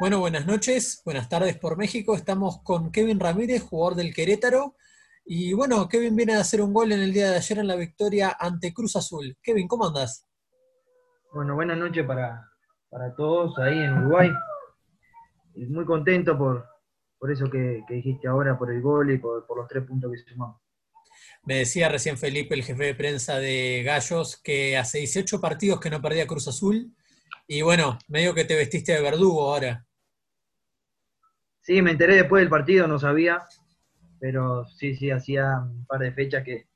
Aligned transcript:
Bueno, 0.00 0.18
buenas 0.18 0.46
noches, 0.46 1.00
buenas 1.04 1.28
tardes 1.28 1.56
por 1.56 1.76
México. 1.76 2.16
Estamos 2.16 2.60
con 2.62 2.90
Kevin 2.90 3.20
Ramírez, 3.20 3.62
jugador 3.62 3.94
del 3.94 4.12
Querétaro. 4.12 4.74
Y 5.24 5.52
bueno, 5.52 5.88
Kevin 5.88 6.16
viene 6.16 6.34
a 6.34 6.40
hacer 6.40 6.60
un 6.60 6.72
gol 6.72 6.90
en 6.90 7.00
el 7.00 7.12
día 7.12 7.30
de 7.30 7.36
ayer 7.36 7.58
en 7.58 7.68
la 7.68 7.76
victoria 7.76 8.36
ante 8.38 8.74
Cruz 8.74 8.96
Azul. 8.96 9.36
Kevin, 9.42 9.68
¿cómo 9.68 9.86
andas? 9.86 10.26
Bueno, 11.32 11.54
buenas 11.54 11.78
noches 11.78 12.04
para, 12.04 12.50
para 12.90 13.14
todos 13.14 13.56
ahí 13.58 13.78
en 13.78 13.98
Uruguay. 13.98 14.30
Y 15.54 15.66
muy 15.66 15.84
contento 15.84 16.36
por, 16.36 16.66
por 17.18 17.30
eso 17.30 17.48
que, 17.48 17.84
que 17.86 17.94
dijiste 17.94 18.26
ahora, 18.26 18.58
por 18.58 18.72
el 18.72 18.82
gol 18.82 19.12
y 19.12 19.18
por, 19.18 19.46
por 19.46 19.58
los 19.58 19.68
tres 19.68 19.84
puntos 19.84 20.10
que 20.10 20.32
sumamos. 20.32 20.60
Me 21.44 21.58
decía 21.58 21.88
recién 21.88 22.18
Felipe, 22.18 22.54
el 22.54 22.64
jefe 22.64 22.84
de 22.84 22.94
prensa 22.94 23.38
de 23.38 23.82
Gallos, 23.84 24.40
que 24.42 24.76
hace 24.76 24.98
18 24.98 25.40
partidos 25.40 25.80
que 25.80 25.90
no 25.90 26.02
perdía 26.02 26.26
Cruz 26.26 26.48
Azul. 26.48 26.92
Y 27.46 27.62
bueno, 27.62 27.98
medio 28.08 28.34
que 28.34 28.44
te 28.44 28.56
vestiste 28.56 28.92
de 28.92 29.02
verdugo 29.02 29.42
ahora. 29.42 29.86
Sí, 31.60 31.80
me 31.82 31.92
enteré 31.92 32.16
después 32.16 32.40
del 32.40 32.50
partido, 32.50 32.86
no 32.86 32.98
sabía, 32.98 33.42
pero 34.18 34.66
sí, 34.66 34.96
sí, 34.96 35.10
hacía 35.10 35.60
un 35.60 35.86
par 35.86 36.00
de 36.00 36.12
fechas 36.12 36.44
que, 36.44 36.66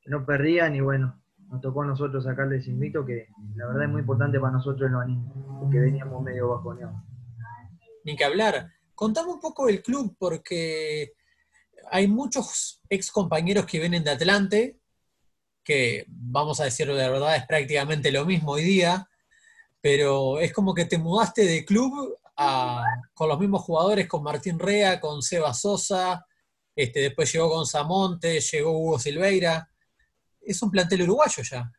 que 0.00 0.10
no 0.10 0.24
perdían 0.24 0.74
y 0.76 0.80
bueno, 0.80 1.22
nos 1.52 1.60
tocó 1.60 1.82
a 1.82 1.86
nosotros 1.86 2.24
sacarles 2.24 2.66
invito, 2.66 3.04
que 3.04 3.28
la 3.56 3.66
verdad 3.66 3.84
es 3.84 3.90
muy 3.90 4.00
importante 4.00 4.40
para 4.40 4.52
nosotros 4.52 4.86
en 4.86 4.92
los 4.92 5.02
anime, 5.02 5.30
porque 5.60 5.78
veníamos 5.78 6.22
medio 6.22 6.48
bajoneados. 6.48 6.96
Ni 8.04 8.16
que 8.16 8.24
hablar. 8.24 8.72
Contame 8.94 9.32
un 9.32 9.40
poco 9.40 9.66
del 9.66 9.82
club, 9.82 10.16
porque 10.18 11.12
hay 11.90 12.08
muchos 12.08 12.80
ex 12.88 13.10
compañeros 13.10 13.66
que 13.66 13.80
vienen 13.80 14.02
de 14.02 14.10
Atlante, 14.10 14.80
que 15.62 16.06
vamos 16.08 16.60
a 16.60 16.64
decirlo 16.64 16.96
de 16.96 17.08
verdad, 17.08 17.36
es 17.36 17.46
prácticamente 17.46 18.10
lo 18.10 18.24
mismo 18.24 18.52
hoy 18.52 18.64
día, 18.64 19.08
pero 19.82 20.38
es 20.38 20.52
como 20.52 20.72
que 20.72 20.86
te 20.86 20.96
mudaste 20.96 21.44
de 21.44 21.64
club 21.64 22.16
con 23.12 23.28
los 23.28 23.38
mismos 23.38 23.62
jugadores, 23.62 24.08
con 24.08 24.22
Martín 24.22 24.58
Rea, 24.58 24.98
con 24.98 25.20
Seba 25.20 25.52
Sosa, 25.52 26.24
este, 26.74 27.00
después 27.00 27.32
llegó 27.32 27.48
Gonzamonte, 27.48 28.40
llegó 28.40 28.78
Hugo 28.78 28.98
Silveira. 28.98 29.68
Es 30.40 30.62
un 30.62 30.70
plantel 30.70 31.02
uruguayo 31.02 31.42
ya. 31.42 31.70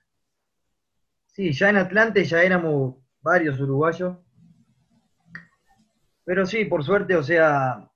Sí, 1.28 1.52
ya 1.52 1.70
en 1.70 1.78
Atlante 1.78 2.24
ya 2.24 2.44
éramos 2.44 2.96
varios 3.22 3.60
uruguayos. 3.60 4.18
Pero 6.26 6.46
sí, 6.46 6.66
por 6.66 6.84
suerte, 6.84 7.16
o 7.16 7.24
sea, 7.24 7.90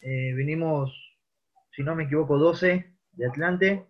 eh, 0.00 0.32
vinimos, 0.34 0.92
si 1.74 1.82
no 1.82 1.96
me 1.96 2.04
equivoco, 2.04 2.38
12 2.38 2.94
de 3.12 3.26
Atlante. 3.26 3.86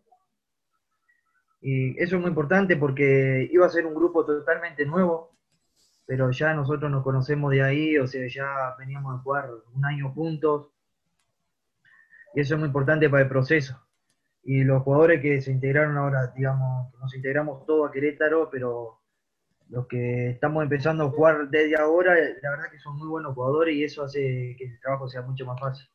Y 1.60 2.00
eso 2.00 2.16
es 2.16 2.20
muy 2.20 2.28
importante 2.28 2.76
porque 2.76 3.48
iba 3.52 3.66
a 3.66 3.70
ser 3.70 3.86
un 3.86 3.94
grupo 3.94 4.24
totalmente 4.24 4.86
nuevo, 4.86 5.36
pero 6.12 6.30
ya 6.30 6.52
nosotros 6.52 6.90
nos 6.90 7.02
conocemos 7.02 7.50
de 7.52 7.62
ahí, 7.62 7.96
o 7.96 8.06
sea, 8.06 8.28
ya 8.28 8.76
veníamos 8.78 9.14
a 9.14 9.22
jugar 9.22 9.48
un 9.72 9.82
año 9.82 10.12
juntos. 10.12 10.68
Y 12.34 12.40
eso 12.40 12.52
es 12.52 12.60
muy 12.60 12.66
importante 12.66 13.08
para 13.08 13.22
el 13.22 13.30
proceso. 13.30 13.82
Y 14.44 14.62
los 14.62 14.82
jugadores 14.82 15.22
que 15.22 15.40
se 15.40 15.50
integraron 15.50 15.96
ahora, 15.96 16.26
digamos, 16.36 16.92
nos 17.00 17.14
integramos 17.14 17.64
todos 17.64 17.88
a 17.88 17.90
Querétaro, 17.90 18.50
pero 18.50 19.00
los 19.70 19.86
que 19.86 20.28
estamos 20.28 20.62
empezando 20.62 21.04
a 21.04 21.08
jugar 21.10 21.48
desde 21.48 21.76
ahora, 21.76 22.14
la 22.42 22.50
verdad 22.50 22.70
que 22.70 22.78
son 22.78 22.98
muy 22.98 23.08
buenos 23.08 23.34
jugadores 23.34 23.74
y 23.74 23.84
eso 23.84 24.04
hace 24.04 24.54
que 24.58 24.66
el 24.66 24.80
trabajo 24.80 25.08
sea 25.08 25.22
mucho 25.22 25.46
más 25.46 25.58
fácil. 25.58 25.88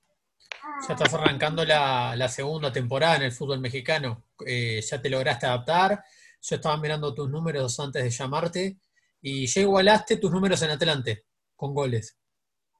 Ya 0.87 0.95
estás 0.95 1.13
arrancando 1.13 1.63
la, 1.63 2.27
segunda 2.27 2.73
temporada 2.73 3.17
en 3.17 3.21
el 3.21 3.31
fútbol 3.31 3.59
mexicano. 3.59 4.23
Eh, 4.47 4.81
ya 4.81 4.99
te 4.99 5.11
lograste 5.11 5.45
adaptar. 5.45 6.03
Yo 6.41 6.55
estaba 6.55 6.75
mirando 6.77 7.13
tus 7.13 7.29
números 7.29 7.79
antes 7.79 8.03
de 8.03 8.09
llamarte 8.09 8.77
y 9.21 9.47
ya 9.47 9.61
igualaste 9.61 10.17
tus 10.17 10.31
números 10.31 10.61
en 10.61 10.71
Atlante 10.71 11.25
con 11.55 11.73
goles. 11.73 12.17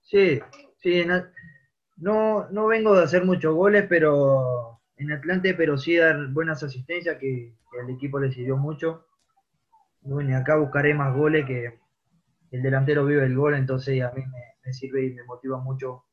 Sí, 0.04 0.40
sí, 0.78 1.04
no, 1.98 2.48
no 2.50 2.68
vengo 2.68 2.96
de 2.96 3.04
hacer 3.04 3.26
muchos 3.26 3.54
goles, 3.56 3.86
pero 3.90 4.80
en 4.98 5.12
Atlante, 5.12 5.54
pero 5.54 5.78
sí 5.78 5.96
dar 5.96 6.28
buenas 6.28 6.64
asistencias 6.64 7.18
que, 7.20 7.56
que 7.72 7.80
al 7.82 7.90
equipo 7.90 8.20
le 8.20 8.32
sirvió 8.32 8.58
mucho. 8.58 9.06
Bueno, 10.02 10.32
y 10.32 10.34
acá 10.34 10.56
buscaré 10.56 10.94
más 10.94 11.16
goles 11.16 11.46
que 11.46 11.80
el 12.52 12.62
delantero 12.62 13.06
vive 13.06 13.26
el 13.26 13.36
gol, 13.36 13.56
entonces 13.56 14.02
a 14.02 14.12
mí 14.12 14.24
me, 14.26 14.56
me 14.64 14.74
sirve 14.74 15.06
y 15.06 15.14
me 15.14 15.24
motiva 15.24 15.60
mucho 15.60 16.06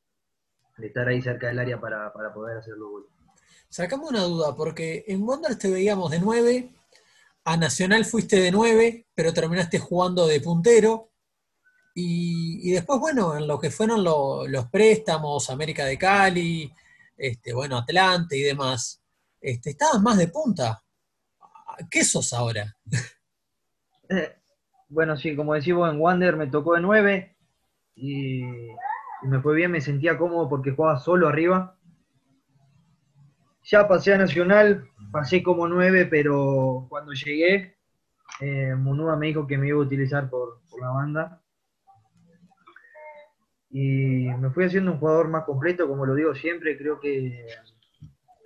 de 0.77 0.89
estar 0.89 1.07
ahí 1.07 1.23
cerca 1.23 1.47
del 1.47 1.59
área 1.59 1.81
para, 1.81 2.13
para 2.13 2.33
poder 2.33 2.59
hacer 2.59 2.75
los 2.77 2.91
goles. 2.91 3.11
Sacame 3.69 4.07
una 4.09 4.23
duda, 4.23 4.55
porque 4.57 5.05
en 5.09 5.23
Wanderers 5.23 5.59
te 5.59 5.71
veíamos 5.71 6.11
de 6.11 6.19
9, 6.21 6.74
a 7.45 7.57
Nacional 7.57 8.05
fuiste 8.05 8.37
de 8.41 8.51
9, 8.51 9.07
pero 9.15 9.33
terminaste 9.35 9.79
jugando 9.79 10.27
de 10.27 10.41
puntero. 10.41 11.11
Y, 11.95 12.71
después, 12.73 12.99
bueno, 12.99 13.37
en 13.37 13.47
lo 13.47 13.59
que 13.61 13.71
fueron 13.71 14.03
lo- 14.03 14.47
los 14.49 14.69
préstamos, 14.69 15.49
América 15.51 15.85
de 15.85 15.97
Cali, 15.99 16.73
este, 17.17 17.53
bueno, 17.55 17.79
Atlante 17.79 18.37
y 18.37 18.43
demás, 18.43 19.01
este, 19.41 19.71
estabas 19.71 20.03
más 20.03 20.19
de 20.19 20.29
punta. 20.29 20.83
¿Qué 21.91 22.05
sos 22.05 22.33
ahora? 22.33 22.77
Bueno, 24.89 25.17
sí, 25.17 25.35
como 25.35 25.55
decimos 25.55 25.91
en 25.91 26.01
Wander 26.01 26.37
me 26.37 26.47
tocó 26.47 26.75
de 26.75 26.81
9 26.81 27.37
y, 27.97 28.43
y 28.45 29.27
me 29.27 29.41
fue 29.41 29.57
bien, 29.57 29.71
me 29.73 29.81
sentía 29.81 30.19
cómodo 30.19 30.49
porque 30.49 30.71
jugaba 30.73 31.01
solo 31.01 31.27
arriba. 31.29 31.77
Ya 33.65 33.89
pasé 33.89 34.13
a 34.13 34.19
Nacional, 34.19 34.87
pasé 35.11 35.43
como 35.43 35.67
9, 35.67 36.07
pero 36.11 36.87
cuando 36.91 37.13
llegué, 37.13 37.79
eh, 38.41 38.75
me 38.77 39.27
dijo 39.27 39.47
que 39.47 39.57
me 39.57 39.69
iba 39.69 39.79
a 39.79 39.83
utilizar 39.83 40.29
por, 40.29 40.61
por 40.69 40.83
la 40.83 40.91
banda. 40.91 41.41
Y 43.71 44.29
me 44.39 44.51
fui 44.51 44.65
haciendo 44.65 44.93
un 44.93 44.99
jugador 44.99 45.29
más 45.29 45.45
completo, 45.45 45.89
como 45.89 46.05
lo 46.05 46.15
digo 46.15 46.35
siempre, 46.35 46.77
creo 46.77 47.01
que 47.01 47.47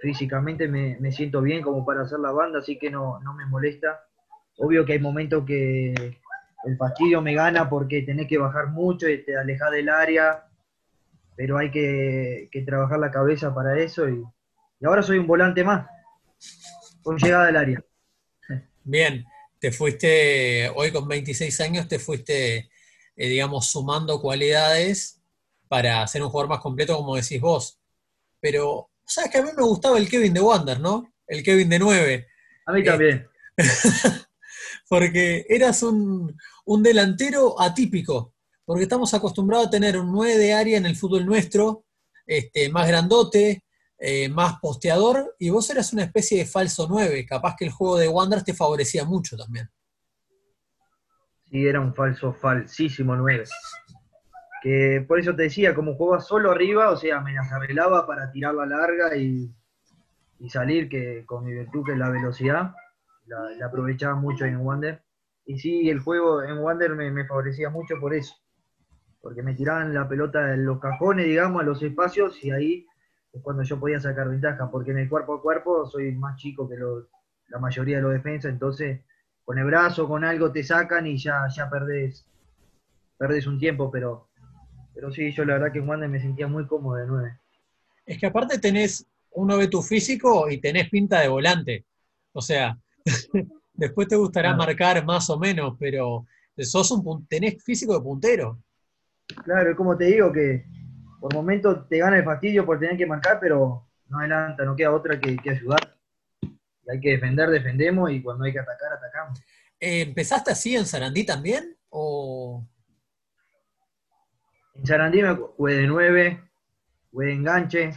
físicamente 0.01 0.69
me, 0.69 0.97
me 1.01 1.11
siento 1.11 1.43
bien 1.43 1.63
como 1.63 1.85
para 1.85 2.03
hacer 2.03 2.21
la 2.21 2.31
banda, 2.31 2.61
así 2.61 2.79
que 2.79 2.89
no, 2.89 3.19
no 3.21 3.35
me 3.35 3.45
molesta. 3.45 4.05
Obvio 4.57 4.87
que 4.87 4.93
hay 4.93 5.01
momentos 5.01 5.45
que 5.45 5.95
el 6.65 6.77
fastidio 6.77 7.21
me 7.23 7.35
gana 7.35 7.69
porque 7.69 8.03
tenés 8.03 8.29
que 8.29 8.39
bajar 8.39 8.69
mucho 8.69 9.09
y 9.09 9.25
te 9.25 9.37
alejas 9.37 9.73
del 9.73 9.89
área, 9.89 10.45
pero 11.35 11.59
hay 11.59 11.73
que, 11.73 12.49
que 12.53 12.63
trabajar 12.63 13.01
la 13.01 13.11
cabeza 13.11 13.53
para 13.53 13.79
eso 13.81 14.09
y, 14.09 14.25
y 14.81 14.87
ahora 14.87 15.03
soy 15.03 15.19
un 15.19 15.27
volante 15.27 15.65
más, 15.65 15.87
con 17.03 17.17
llegada 17.17 17.49
al 17.49 17.57
área. 17.57 17.85
Bien, 18.85 19.25
te 19.59 19.73
fuiste, 19.73 20.71
hoy 20.75 20.93
con 20.93 21.07
26 21.09 21.61
años, 21.61 21.89
te 21.89 21.99
fuiste, 21.99 22.71
eh, 23.17 23.29
digamos, 23.29 23.71
sumando 23.71 24.21
cualidades 24.21 25.21
para 25.69 26.07
ser 26.07 26.23
un 26.23 26.31
jugador 26.31 26.51
más 26.51 26.61
completo, 26.61 26.97
como 26.97 27.17
decís 27.17 27.41
vos. 27.41 27.79
Pero, 28.41 28.91
¿sabes 29.05 29.31
que 29.31 29.39
a 29.39 29.43
mí 29.43 29.51
me 29.57 29.65
gustaba 29.65 29.99
el 29.99 30.09
Kevin 30.09 30.33
de 30.33 30.41
Wander, 30.41 30.81
¿no? 30.81 31.13
El 31.27 31.43
Kevin 31.43 31.69
de 31.69 31.79
9. 31.79 32.27
A 32.67 32.73
mí 32.73 32.85
también. 32.85 33.29
Porque 34.89 35.45
eras 35.49 35.83
un, 35.83 36.35
un 36.65 36.83
delantero 36.83 37.61
atípico, 37.61 38.35
porque 38.65 38.85
estamos 38.85 39.13
acostumbrados 39.15 39.67
a 39.67 39.71
tener 39.71 39.99
un 39.99 40.13
9 40.13 40.37
de 40.37 40.53
área 40.53 40.79
en 40.79 40.87
el 40.87 40.97
fútbol 40.97 41.27
nuestro, 41.27 41.85
este, 42.27 42.69
más 42.69 42.87
grandote, 42.89 43.65
eh, 44.01 44.29
más 44.29 44.61
posteador, 44.61 45.35
y 45.41 45.51
vos 45.51 45.69
eras 45.71 45.93
una 45.93 46.05
especie 46.05 46.39
de 46.39 46.47
falso 46.47 46.87
9. 46.89 47.27
Capaz 47.27 47.57
que 47.59 47.65
el 47.65 47.73
juego 47.73 47.99
de 47.99 48.09
Wanderers 48.09 48.45
te 48.45 48.55
favorecía 48.55 49.05
mucho 49.05 49.37
también. 49.37 49.69
Sí, 51.51 51.67
era 51.67 51.81
un 51.81 51.93
falso, 51.95 52.33
falsísimo 52.33 53.17
9. 53.17 53.45
Que 54.63 55.05
por 55.07 55.19
eso 55.19 55.35
te 55.35 55.45
decía, 55.45 55.75
como 55.75 55.95
jugaba 55.95 56.21
solo 56.21 56.53
arriba, 56.53 56.91
o 56.91 56.97
sea, 56.97 57.21
me 57.21 57.33
las 57.33 57.51
arreglaba 57.51 58.07
para 58.07 58.31
tirar 58.31 58.55
la 58.55 58.67
larga 58.67 59.17
y, 59.17 59.53
y 60.39 60.51
salir, 60.51 60.89
que 60.89 61.25
con 61.27 61.45
mi 61.45 61.53
virtud 61.53 61.85
que 61.85 61.93
es 61.93 61.99
la 61.99 62.11
velocidad, 62.11 62.73
la, 63.27 63.67
aprovechaba 63.67 64.15
mucho 64.15 64.45
en 64.45 64.59
Wander. 64.59 65.03
Y 65.45 65.59
sí, 65.59 65.89
el 65.89 65.99
juego 65.99 66.43
en 66.43 66.59
Wander 66.59 66.95
me, 66.95 67.11
me 67.11 67.27
favorecía 67.27 67.71
mucho 67.71 67.97
por 67.99 68.15
eso. 68.15 68.37
Porque 69.21 69.43
me 69.43 69.55
tiraban 69.55 69.93
la 69.93 70.09
pelota 70.09 70.55
en 70.55 70.65
los 70.65 70.79
cajones, 70.79 71.27
digamos, 71.27 71.63
a 71.63 71.65
los 71.65 71.83
espacios, 71.83 72.45
y 72.45 72.53
ahí 72.53 72.87
cuando 73.43 73.63
yo 73.63 73.79
podía 73.81 74.01
sacar 74.01 74.29
ventaja, 74.29 74.71
porque 74.71 74.91
en 74.93 74.99
el 74.99 75.09
cuerpo 75.09 75.35
a 75.35 75.43
cuerpo 75.43 75.87
soy 75.87 76.13
más 76.13 76.37
chico 76.37 76.69
que 76.69 76.77
los- 76.77 77.07
la 77.49 77.59
mayoría 77.59 77.97
de 77.97 78.03
los 78.03 78.13
defensas, 78.13 78.53
entonces 78.53 79.01
con 79.45 79.59
el 79.59 79.65
brazo, 79.65 80.07
con 80.09 80.25
algo 80.25 80.53
te 80.53 80.63
sacan 80.63 81.07
y 81.07 81.17
ya, 81.17 81.47
ya 81.49 81.71
perdés, 81.71 82.27
perdés 83.19 83.47
un 83.47 83.59
tiempo, 83.59 83.91
pero, 83.91 84.29
pero 84.95 85.11
sí, 85.13 85.33
yo 85.33 85.45
la 85.45 85.55
verdad 85.55 85.73
que 85.73 85.79
en 85.81 85.89
Wander 85.89 86.09
me 86.09 86.21
sentía 86.21 86.47
muy 86.49 86.67
cómodo 86.67 86.97
de 86.97 87.07
nueve. 87.07 87.39
Es 88.07 88.19
que 88.19 88.27
aparte 88.27 88.59
tenés, 88.59 89.07
uno 89.33 89.57
ve 89.59 89.69
tu 89.69 89.83
físico 89.83 90.51
y 90.51 90.59
tenés 90.61 90.89
pinta 90.91 91.21
de 91.21 91.29
volante. 91.29 91.85
O 92.33 92.41
sea, 92.41 92.79
después 93.75 94.09
te 94.09 94.17
gustará 94.17 94.51
Claro. 94.51 94.59
marcar 94.59 95.05
más 95.05 95.29
o 95.31 95.39
menos, 95.39 95.77
pero 95.79 96.27
sos 96.59 96.91
un, 96.91 97.27
tenés 97.27 97.63
físico 97.63 97.95
de 97.95 98.01
puntero. 98.01 98.59
Claro, 99.45 99.77
como 99.77 99.97
te 99.97 100.05
digo 100.07 100.33
que 100.33 100.65
por 101.21 101.35
momentos 101.35 101.89
te 101.89 101.99
gana 101.99 102.19
el 102.19 102.25
fastidio 102.25 102.65
por 102.65 102.79
tener 102.79 102.97
que 102.97 103.07
marcar, 103.07 103.39
pero 103.41 103.87
no 104.09 104.19
adelanta, 104.19 104.65
no 104.65 104.77
queda 104.77 104.93
otra 104.93 105.21
que, 105.21 105.37
que 105.37 105.51
ayudar. 105.51 105.97
Y 106.43 106.91
hay 106.91 107.01
que 107.01 107.11
defender, 107.11 107.51
defendemos, 107.51 108.11
y 108.11 108.23
cuando 108.23 108.45
hay 108.45 108.53
que 108.53 108.61
atacar, 108.61 108.93
atacamos. 108.93 109.41
Eh, 109.81 110.03
¿Empezaste 110.03 110.51
así 110.51 110.77
en 110.77 110.87
Sarandí 110.87 111.25
también? 111.25 111.77
¿O 111.91 112.67
En 114.75 114.87
Sarandí 114.87 115.23
me 115.23 115.35
jugué 115.35 115.75
de 115.75 115.87
9, 115.87 116.43
jugué 117.11 117.27
de 117.27 117.33
enganche, 117.33 117.91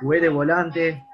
jugué 0.00 0.20
de 0.20 0.28
volante, 0.28 1.04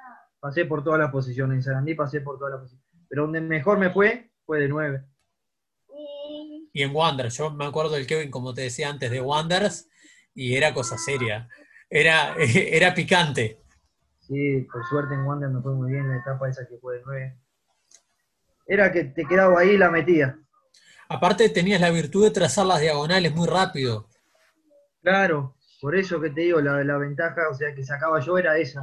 pasé 0.40 0.64
por 0.64 0.82
todas 0.82 0.99
las 1.00 1.11
posiciones. 1.11 1.56
En 1.56 1.62
Sarandí 1.62 1.94
pasé 1.94 2.20
por 2.20 2.38
todas 2.38 2.52
las 2.52 2.61
posiciones. 2.62 2.87
Pero 3.08 3.23
donde 3.23 3.40
mejor 3.40 3.78
me 3.78 3.90
fue, 3.90 4.31
fue 4.44 4.61
de 4.61 4.69
9. 4.69 5.05
Y 6.73 6.82
en 6.82 6.94
Wanderers, 6.94 7.38
yo 7.38 7.50
me 7.50 7.64
acuerdo 7.64 7.93
del 7.93 8.06
Kevin, 8.06 8.31
como 8.31 8.52
te 8.52 8.62
decía 8.62 8.90
antes, 8.90 9.11
de 9.11 9.20
Wanderers, 9.20 9.88
y 10.37 10.55
era 10.55 10.73
cosa 10.73 10.97
seria. 10.99 11.49
Era, 11.91 12.37
era 12.38 12.94
picante. 12.94 13.59
Sí, 14.21 14.61
por 14.71 14.85
suerte 14.87 15.15
en 15.15 15.23
Wanderers 15.23 15.55
me 15.55 15.62
fue 15.62 15.75
muy 15.75 15.91
bien 15.93 16.09
la 16.09 16.19
etapa 16.19 16.49
esa 16.49 16.67
que 16.69 16.79
fue 16.79 16.97
de 16.97 17.03
9. 17.05 17.38
Era 18.69 18.93
que 18.93 19.05
te 19.05 19.25
quedaba 19.25 19.61
ahí 19.61 19.71
y 19.71 19.79
la 19.79 19.91
metía. 19.91 20.38
Aparte 21.09 21.49
tenías 21.49 21.81
la 21.81 21.91
virtud 21.91 22.25
de 22.25 22.33
trazar 22.33 22.67
las 22.67 22.81
diagonales 22.81 23.35
muy 23.35 23.47
rápido. 23.47 24.09
Claro, 25.03 25.56
por 25.81 25.94
eso 25.94 26.21
que 26.21 26.31
te 26.31 26.41
digo, 26.43 26.61
la, 26.61 26.83
la 26.83 26.99
ventaja, 26.99 27.49
o 27.49 27.55
sea, 27.55 27.73
que 27.75 27.85
sacaba 27.85 28.21
yo 28.21 28.37
era 28.37 28.59
esa. 28.59 28.83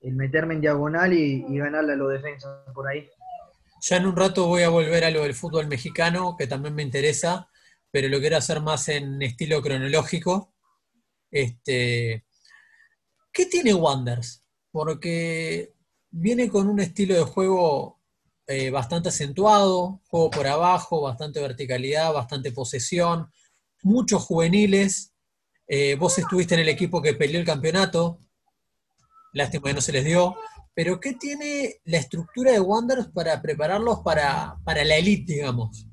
El 0.00 0.14
meterme 0.16 0.54
en 0.54 0.62
diagonal 0.62 1.12
y, 1.12 1.44
y 1.46 1.58
ganarle 1.58 1.92
a 1.92 1.96
los 1.96 2.10
defensas 2.10 2.50
por 2.74 2.88
ahí. 2.88 3.08
Ya 3.82 3.98
en 3.98 4.06
un 4.06 4.16
rato 4.16 4.46
voy 4.46 4.62
a 4.62 4.70
volver 4.70 5.04
a 5.04 5.10
lo 5.10 5.22
del 5.22 5.34
fútbol 5.34 5.66
mexicano, 5.66 6.36
que 6.38 6.46
también 6.46 6.74
me 6.74 6.82
interesa, 6.82 7.50
pero 7.90 8.08
lo 8.08 8.18
quiero 8.18 8.38
hacer 8.38 8.62
más 8.62 8.88
en 8.88 9.20
estilo 9.20 9.60
cronológico. 9.60 10.53
Este, 11.34 12.24
¿Qué 13.32 13.46
tiene 13.46 13.74
Wonders? 13.74 14.44
Porque 14.70 15.74
viene 16.08 16.48
con 16.48 16.68
un 16.68 16.78
estilo 16.78 17.16
de 17.16 17.24
juego 17.24 17.98
eh, 18.46 18.70
bastante 18.70 19.08
acentuado, 19.08 20.00
juego 20.06 20.30
por 20.30 20.46
abajo, 20.46 21.00
bastante 21.00 21.40
verticalidad, 21.40 22.12
bastante 22.12 22.52
posesión, 22.52 23.32
muchos 23.82 24.22
juveniles. 24.22 25.12
Eh, 25.66 25.96
vos 25.96 26.16
estuviste 26.18 26.54
en 26.54 26.60
el 26.60 26.68
equipo 26.68 27.02
que 27.02 27.14
peleó 27.14 27.40
el 27.40 27.46
campeonato, 27.46 28.20
lástima 29.32 29.70
que 29.70 29.74
no 29.74 29.80
se 29.80 29.90
les 29.90 30.04
dio, 30.04 30.36
pero 30.72 31.00
¿qué 31.00 31.14
tiene 31.14 31.80
la 31.84 31.98
estructura 31.98 32.52
de 32.52 32.60
Wanderers 32.60 33.08
para 33.08 33.42
prepararlos 33.42 34.02
para, 34.04 34.56
para 34.64 34.84
la 34.84 34.94
elite, 34.94 35.32
digamos? 35.32 35.88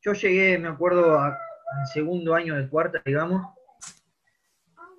Yo 0.00 0.12
llegué, 0.12 0.58
me 0.58 0.68
acuerdo, 0.68 1.18
al 1.18 1.36
segundo 1.92 2.36
año 2.36 2.54
de 2.54 2.68
cuarta, 2.68 3.02
digamos, 3.04 3.44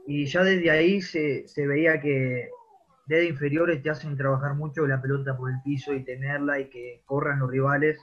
y 0.08 0.26
ya 0.26 0.44
desde 0.44 0.72
ahí 0.72 1.02
se, 1.02 1.48
se 1.48 1.68
veía 1.68 2.00
que 2.02 2.50
desde 3.08 3.28
inferiores 3.30 3.82
te 3.84 3.90
hacen 3.90 4.18
trabajar 4.18 4.56
mucho 4.56 4.86
la 4.88 5.02
pelota 5.02 5.38
por 5.38 5.50
el 5.52 5.62
piso 5.64 5.94
y 5.94 6.04
tenerla 6.04 6.60
y 6.60 6.70
que 6.70 7.02
corran 7.06 7.40
los 7.40 7.50
rivales. 7.52 8.00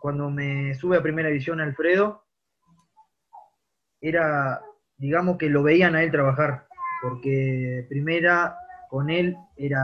Cuando 0.00 0.30
me 0.30 0.74
sube 0.74 0.96
a 0.96 1.02
primera 1.02 1.28
división 1.28 1.60
Alfredo, 1.60 2.24
era, 4.00 4.60
digamos 4.96 5.38
que 5.38 5.48
lo 5.50 5.62
veían 5.62 5.94
a 5.94 6.02
él 6.02 6.10
trabajar, 6.10 6.66
porque 7.02 7.86
primera 7.88 8.56
con 8.90 9.10
él 9.10 9.36
era 9.56 9.82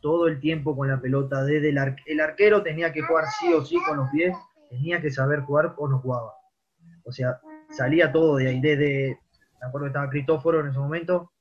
todo 0.00 0.28
el 0.28 0.40
tiempo 0.40 0.76
con 0.76 0.88
la 0.88 1.00
pelota, 1.00 1.44
desde 1.44 1.70
el, 1.70 1.78
ar- 1.78 1.96
el 2.06 2.20
arquero 2.20 2.62
tenía 2.62 2.92
que 2.92 3.02
jugar 3.02 3.24
sí 3.40 3.52
o 3.52 3.64
sí 3.64 3.76
con 3.86 3.96
los 3.98 4.10
pies, 4.10 4.36
tenía 4.68 5.00
que 5.00 5.10
saber 5.10 5.40
jugar 5.40 5.74
o 5.78 5.88
no 5.88 5.98
jugaba. 6.00 6.34
O 7.04 7.12
sea, 7.12 7.40
salía 7.70 8.12
todo 8.12 8.36
de 8.36 8.48
ahí, 8.48 8.60
desde, 8.60 9.18
me 9.64 9.68
acuerdo 9.68 9.86
que 9.86 9.88
estaba 9.88 10.10
Cristóforo 10.10 10.60
en 10.60 10.68
ese 10.68 10.78
momento, 10.78 11.32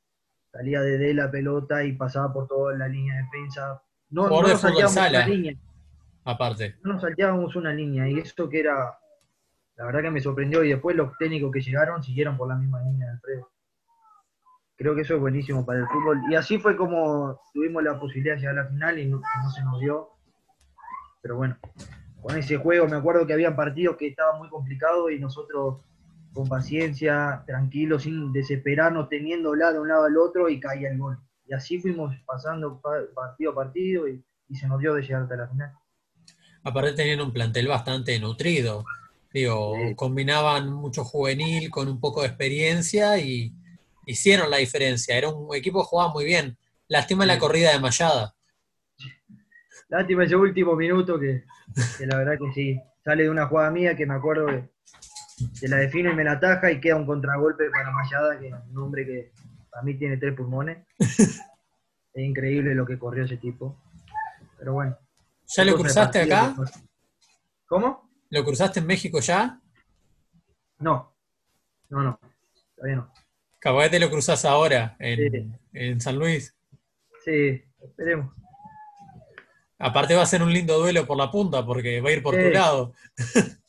salía 0.49 0.81
desde 0.81 1.13
la 1.13 1.29
pelota 1.29 1.83
y 1.83 1.91
pasaba 1.93 2.31
por 2.31 2.47
toda 2.47 2.73
la 2.73 2.87
línea 2.87 3.15
de 3.15 3.23
defensa. 3.23 3.83
No, 4.11 4.29
no 4.29 4.41
nos 4.43 4.61
salteábamos 4.61 4.95
una 4.97 5.27
línea, 5.27 5.55
Aparte. 6.23 6.75
no 6.83 6.93
nos 6.93 7.01
salteábamos 7.01 7.55
una 7.57 7.73
línea, 7.73 8.07
y 8.07 8.19
eso 8.19 8.47
que 8.47 8.61
era, 8.61 8.97
la 9.75 9.85
verdad 9.85 10.03
que 10.03 10.11
me 10.11 10.21
sorprendió, 10.21 10.63
y 10.63 10.69
después 10.69 10.95
los 10.95 11.17
técnicos 11.17 11.51
que 11.51 11.61
llegaron 11.61 12.01
siguieron 12.01 12.37
por 12.37 12.47
la 12.47 12.55
misma 12.55 12.81
línea 12.81 13.07
de 13.07 13.13
Alfredo. 13.13 13.49
Creo 14.77 14.95
que 14.95 15.01
eso 15.01 15.15
es 15.15 15.19
buenísimo 15.19 15.65
para 15.65 15.79
el 15.79 15.87
fútbol. 15.87 16.21
Y 16.29 16.35
así 16.35 16.57
fue 16.57 16.75
como 16.77 17.41
tuvimos 17.53 17.83
la 17.83 17.99
posibilidad 17.99 18.35
de 18.35 18.41
llegar 18.41 18.59
a 18.59 18.63
la 18.63 18.69
final 18.69 18.99
y 18.99 19.05
no, 19.05 19.17
no 19.43 19.51
se 19.51 19.63
nos 19.63 19.79
dio. 19.79 20.09
Pero 21.21 21.37
bueno, 21.37 21.57
con 22.21 22.37
ese 22.37 22.57
juego 22.57 22.87
me 22.87 22.97
acuerdo 22.97 23.27
que 23.27 23.33
había 23.33 23.55
partidos 23.55 23.97
que 23.97 24.07
estaban 24.07 24.39
muy 24.39 24.49
complicados 24.49 25.11
y 25.11 25.19
nosotros 25.19 25.81
con 26.33 26.47
paciencia, 26.47 27.43
tranquilos, 27.45 28.03
sin 28.03 28.33
desesperarnos, 28.33 29.09
teniéndola 29.09 29.71
de 29.71 29.79
un 29.79 29.87
lado 29.87 30.05
al 30.05 30.17
otro 30.17 30.49
y 30.49 30.59
caía 30.59 30.89
el 30.89 30.97
gol. 30.97 31.17
Y 31.45 31.53
así 31.53 31.79
fuimos 31.79 32.15
pasando 32.25 32.81
pa- 32.81 33.05
partido 33.13 33.51
a 33.51 33.55
partido 33.55 34.07
y, 34.07 34.23
y 34.49 34.55
se 34.55 34.67
nos 34.67 34.79
dio 34.79 34.93
de 34.95 35.01
llegar 35.03 35.23
hasta 35.23 35.35
la 35.35 35.47
final. 35.47 35.71
Aparte 36.63 36.93
tenían 36.93 37.21
un 37.21 37.33
plantel 37.33 37.67
bastante 37.67 38.17
nutrido. 38.19 38.85
Digo, 39.33 39.73
Sí. 39.75 39.95
combinaban 39.95 40.71
mucho 40.71 41.03
juvenil 41.03 41.69
con 41.69 41.87
un 41.87 41.99
poco 41.99 42.21
de 42.21 42.27
experiencia 42.27 43.17
y 43.19 43.53
hicieron 44.05 44.49
la 44.49 44.57
diferencia. 44.57 45.17
Era 45.17 45.29
un 45.29 45.53
equipo 45.55 45.81
que 45.81 45.87
jugaba 45.87 46.13
muy 46.13 46.25
bien. 46.25 46.57
Lástima 46.87 47.25
la 47.25 47.39
corrida 47.39 47.71
de 47.71 47.79
Mayada. 47.79 48.35
Lástima 49.89 50.23
ese 50.23 50.35
último 50.35 50.75
minuto 50.75 51.19
que, 51.19 51.43
que 51.97 52.05
la 52.05 52.17
verdad 52.17 52.37
que 52.39 52.51
sí. 52.53 52.79
Sale 53.03 53.23
de 53.23 53.29
una 53.29 53.47
jugada 53.47 53.69
mía 53.69 53.95
que 53.95 54.05
me 54.05 54.13
acuerdo 54.13 54.45
que, 54.47 54.69
que 55.59 55.67
la 55.67 55.77
define 55.77 56.11
y 56.11 56.15
me 56.15 56.23
la 56.23 56.33
ataja 56.33 56.71
y 56.71 56.79
queda 56.79 56.95
un 56.95 57.05
contragolpe 57.05 57.69
para 57.69 57.91
Mayada, 57.91 58.39
que 58.39 58.47
es 58.47 58.53
un 58.71 58.77
hombre 58.77 59.05
que 59.05 59.31
a 59.73 59.81
mí 59.81 59.95
tiene 59.97 60.17
tres 60.17 60.35
pulmones. 60.35 60.85
es 60.99 62.23
increíble 62.23 62.75
lo 62.75 62.85
que 62.85 62.97
corrió 62.99 63.25
ese 63.25 63.37
tipo. 63.37 63.81
Pero 64.57 64.73
bueno. 64.73 64.97
¿Ya 65.55 65.65
lo 65.65 65.75
cruzaste 65.75 66.21
acá? 66.21 66.55
¿Cómo? 67.67 68.09
¿Lo 68.29 68.43
cruzaste 68.43 68.79
en 68.79 68.87
México 68.87 69.19
ya? 69.19 69.59
No. 70.79 71.13
No, 71.89 72.01
no. 72.03 72.19
Todavía 72.75 72.95
no. 72.97 73.11
Capaz 73.59 73.89
te 73.89 73.99
lo 73.99 74.09
cruzás 74.09 74.45
ahora 74.45 74.95
en, 74.99 75.31
Sí. 75.31 75.51
en 75.73 76.01
San 76.01 76.17
Luis. 76.17 76.53
Sí, 77.23 77.63
esperemos. 77.81 78.33
Aparte 79.79 80.15
va 80.15 80.23
a 80.23 80.25
ser 80.27 80.41
un 80.43 80.51
lindo 80.53 80.77
duelo 80.79 81.05
por 81.05 81.17
la 81.17 81.29
punta 81.31 81.65
porque 81.65 81.99
va 82.01 82.09
a 82.09 82.13
ir 82.13 82.23
por 82.23 82.35
tu 82.35 82.41
Sí. 82.41 82.51
lado. 82.51 82.93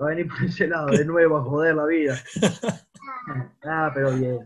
Va 0.00 0.06
a 0.06 0.08
venir 0.10 0.28
por 0.28 0.42
ese 0.44 0.66
lado 0.68 0.86
de 0.88 1.04
nuevo 1.04 1.38
a 1.38 1.42
joder 1.44 1.74
la 1.74 1.86
vida. 1.86 2.22
ah, 3.64 3.90
pero 3.94 4.12
bien. 4.12 4.38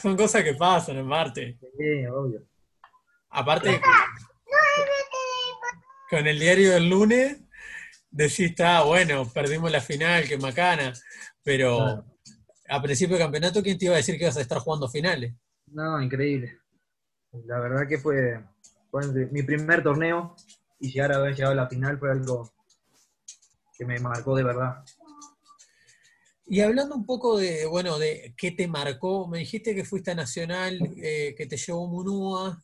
Son 0.00 0.16
cosas 0.16 0.42
que 0.42 0.54
pasan 0.54 0.96
en 0.96 1.06
Marte. 1.06 1.58
Sí, 1.78 2.06
obvio. 2.06 2.42
Aparte, 3.30 3.80
con 6.10 6.26
el 6.26 6.38
diario 6.38 6.72
del 6.72 6.88
lunes, 6.88 7.40
decís, 8.10 8.50
está 8.50 8.82
bueno, 8.82 9.28
perdimos 9.32 9.70
la 9.70 9.80
final, 9.80 10.24
qué 10.28 10.38
macana. 10.38 10.92
Pero 11.42 11.76
Claro. 11.76 12.04
a 12.68 12.82
principio 12.82 13.16
de 13.16 13.22
campeonato, 13.22 13.62
¿quién 13.62 13.78
te 13.78 13.86
iba 13.86 13.94
a 13.94 13.98
decir 13.98 14.16
que 14.16 14.24
ibas 14.24 14.36
a 14.36 14.40
estar 14.40 14.58
jugando 14.58 14.88
finales? 14.88 15.34
No, 15.66 16.00
increíble. 16.00 16.58
La 17.46 17.58
verdad 17.58 17.88
que 17.88 17.98
fue, 17.98 18.40
fue 18.90 19.06
mi 19.30 19.42
primer 19.42 19.82
torneo 19.82 20.36
y 20.78 20.90
llegar 20.92 21.12
a 21.12 21.16
haber 21.16 21.34
llegado 21.34 21.52
a 21.52 21.56
la 21.56 21.68
final 21.68 21.98
fue 21.98 22.10
algo 22.12 22.53
que 23.76 23.84
me 23.84 23.98
marcó 23.98 24.36
de 24.36 24.44
verdad. 24.44 24.84
Y 26.46 26.60
hablando 26.60 26.94
un 26.94 27.06
poco 27.06 27.38
de, 27.38 27.66
bueno, 27.66 27.98
de 27.98 28.34
qué 28.36 28.50
te 28.50 28.68
marcó, 28.68 29.26
me 29.26 29.38
dijiste 29.38 29.74
que 29.74 29.84
fuiste 29.84 30.10
a 30.10 30.14
Nacional, 30.14 30.78
eh, 30.98 31.34
que 31.36 31.46
te 31.46 31.56
llevó 31.56 31.86
Munúa, 31.88 32.62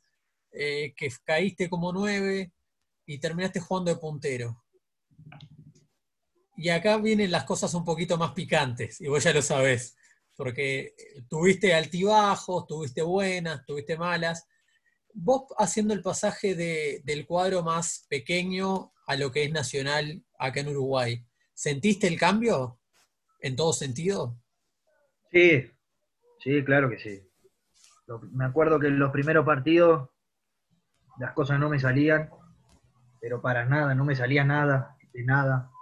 eh, 0.53 0.93
que 0.97 1.11
caíste 1.25 1.71
como 1.71 1.93
nueve 1.93 2.53
y 3.07 3.19
terminaste 3.19 3.61
jugando 3.61 3.93
de 3.93 4.01
puntero. 4.01 4.65
Y 6.57 6.69
acá 6.69 6.99
vienen 6.99 7.31
las 7.31 7.45
cosas 7.45 7.73
un 7.73 7.85
poquito 7.85 8.19
más 8.19 8.33
picantes, 8.33 9.01
y 9.01 9.09
vos 9.09 9.25
ya 9.25 9.33
lo 9.33 9.41
sabés, 9.41 9.97
porque 10.37 10.95
tuviste 11.29 11.73
altibajos, 11.73 12.67
tuviste 12.67 13.01
buenas, 13.01 13.65
tuviste 13.65 13.97
malas. 13.97 14.47
Vos 15.15 15.45
haciendo 15.57 15.95
el 15.95 16.03
pasaje 16.03 16.55
de- 16.55 17.01
del 17.05 17.27
cuadro 17.27 17.63
más 17.63 18.05
pequeño 18.11 18.93
a 19.11 19.17
lo 19.17 19.33
que 19.33 19.43
es 19.43 19.53
Nacional 19.53 20.23
acá 20.39 20.61
en 20.61 20.69
Uruguay, 20.69 21.27
¿sentiste 21.53 22.07
el 22.07 22.17
cambio? 22.17 22.79
¿En 23.41 23.57
todo 23.57 23.73
sentido? 23.73 24.37
Sí, 25.33 25.69
sí, 26.39 26.65
claro 26.65 26.89
que 26.89 26.99
sí. 27.01 27.21
Me 28.31 28.45
acuerdo 28.45 28.79
que 28.79 28.87
en 28.87 29.01
los 29.01 29.11
primeros 29.11 29.45
partidos 29.45 30.11
las 31.19 31.33
cosas 31.33 31.59
no 31.59 31.69
me 31.69 31.81
salían, 31.81 32.31
pero 33.21 33.43
para 33.43 33.65
nada, 33.65 33.97
no 33.97 34.05
me 34.05 34.15
salía 34.15 34.45
nada, 34.45 34.97
de 35.13 35.25
nada. 35.25 35.73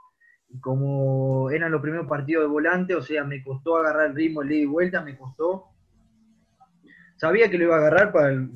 Y 0.48 0.58
como 0.58 1.50
eran 1.50 1.70
los 1.70 1.82
primeros 1.82 2.06
partidos 2.06 2.44
de 2.44 2.48
volante, 2.48 2.94
o 2.94 3.02
sea, 3.02 3.24
me 3.24 3.42
costó 3.42 3.76
agarrar 3.76 4.06
el 4.06 4.14
ritmo, 4.14 4.40
el 4.40 4.52
ida 4.52 4.62
y 4.62 4.66
vuelta, 4.66 5.02
me 5.02 5.18
costó. 5.18 5.66
Sabía 7.16 7.50
que 7.50 7.58
lo 7.58 7.64
iba 7.64 7.74
a 7.74 7.78
agarrar 7.78 8.10
para 8.10 8.48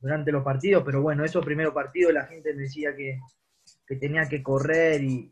durante 0.00 0.32
los 0.32 0.42
partidos, 0.42 0.82
pero 0.84 1.02
bueno, 1.02 1.24
esos 1.24 1.44
primeros 1.44 1.72
partidos 1.72 2.12
la 2.12 2.26
gente 2.26 2.52
me 2.52 2.62
decía 2.62 2.96
que, 2.96 3.20
que 3.88 3.96
tenía 3.96 4.28
que 4.28 4.42
correr 4.42 5.02
y, 5.02 5.30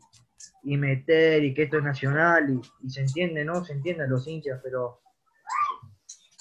y 0.63 0.77
meter 0.77 1.43
y 1.43 1.53
que 1.53 1.63
esto 1.63 1.77
es 1.77 1.83
nacional 1.83 2.59
y, 2.83 2.89
se 2.89 3.01
entiende, 3.01 3.45
¿no? 3.45 3.63
Se 3.63 3.73
entienden 3.73 4.09
los 4.09 4.27
hinchas, 4.27 4.59
pero 4.63 5.01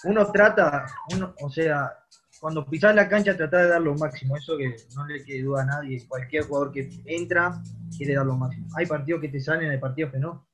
uno 0.05 0.31
trata, 0.33 0.87
uno, 1.15 1.35
o 1.43 1.51
sea, 1.51 1.93
cuando 2.41 2.67
pisás 2.67 2.95
la 2.95 3.09
cancha 3.09 3.37
trata 3.37 3.59
de 3.59 3.69
dar 3.69 3.81
lo 3.81 3.95
máximo, 3.95 4.37
eso 4.37 4.57
que 4.57 4.75
no 4.95 5.07
le 5.07 5.25
quede 5.25 5.43
duda 5.43 5.63
a 5.63 5.67
nadie, 5.67 6.07
cualquier 6.09 6.45
jugador 6.45 6.73
que 6.73 6.89
entra 7.05 7.63
quiere 7.97 8.15
dar 8.15 8.27
lo 8.27 8.37
máximo. 8.37 8.67
Hay 8.77 8.87
partidos 8.87 9.21
que 9.21 9.29
te 9.29 9.41
salen, 9.41 9.71
hay 9.71 9.79
partidos 9.79 10.13
que 10.13 10.19
no. 10.19 10.47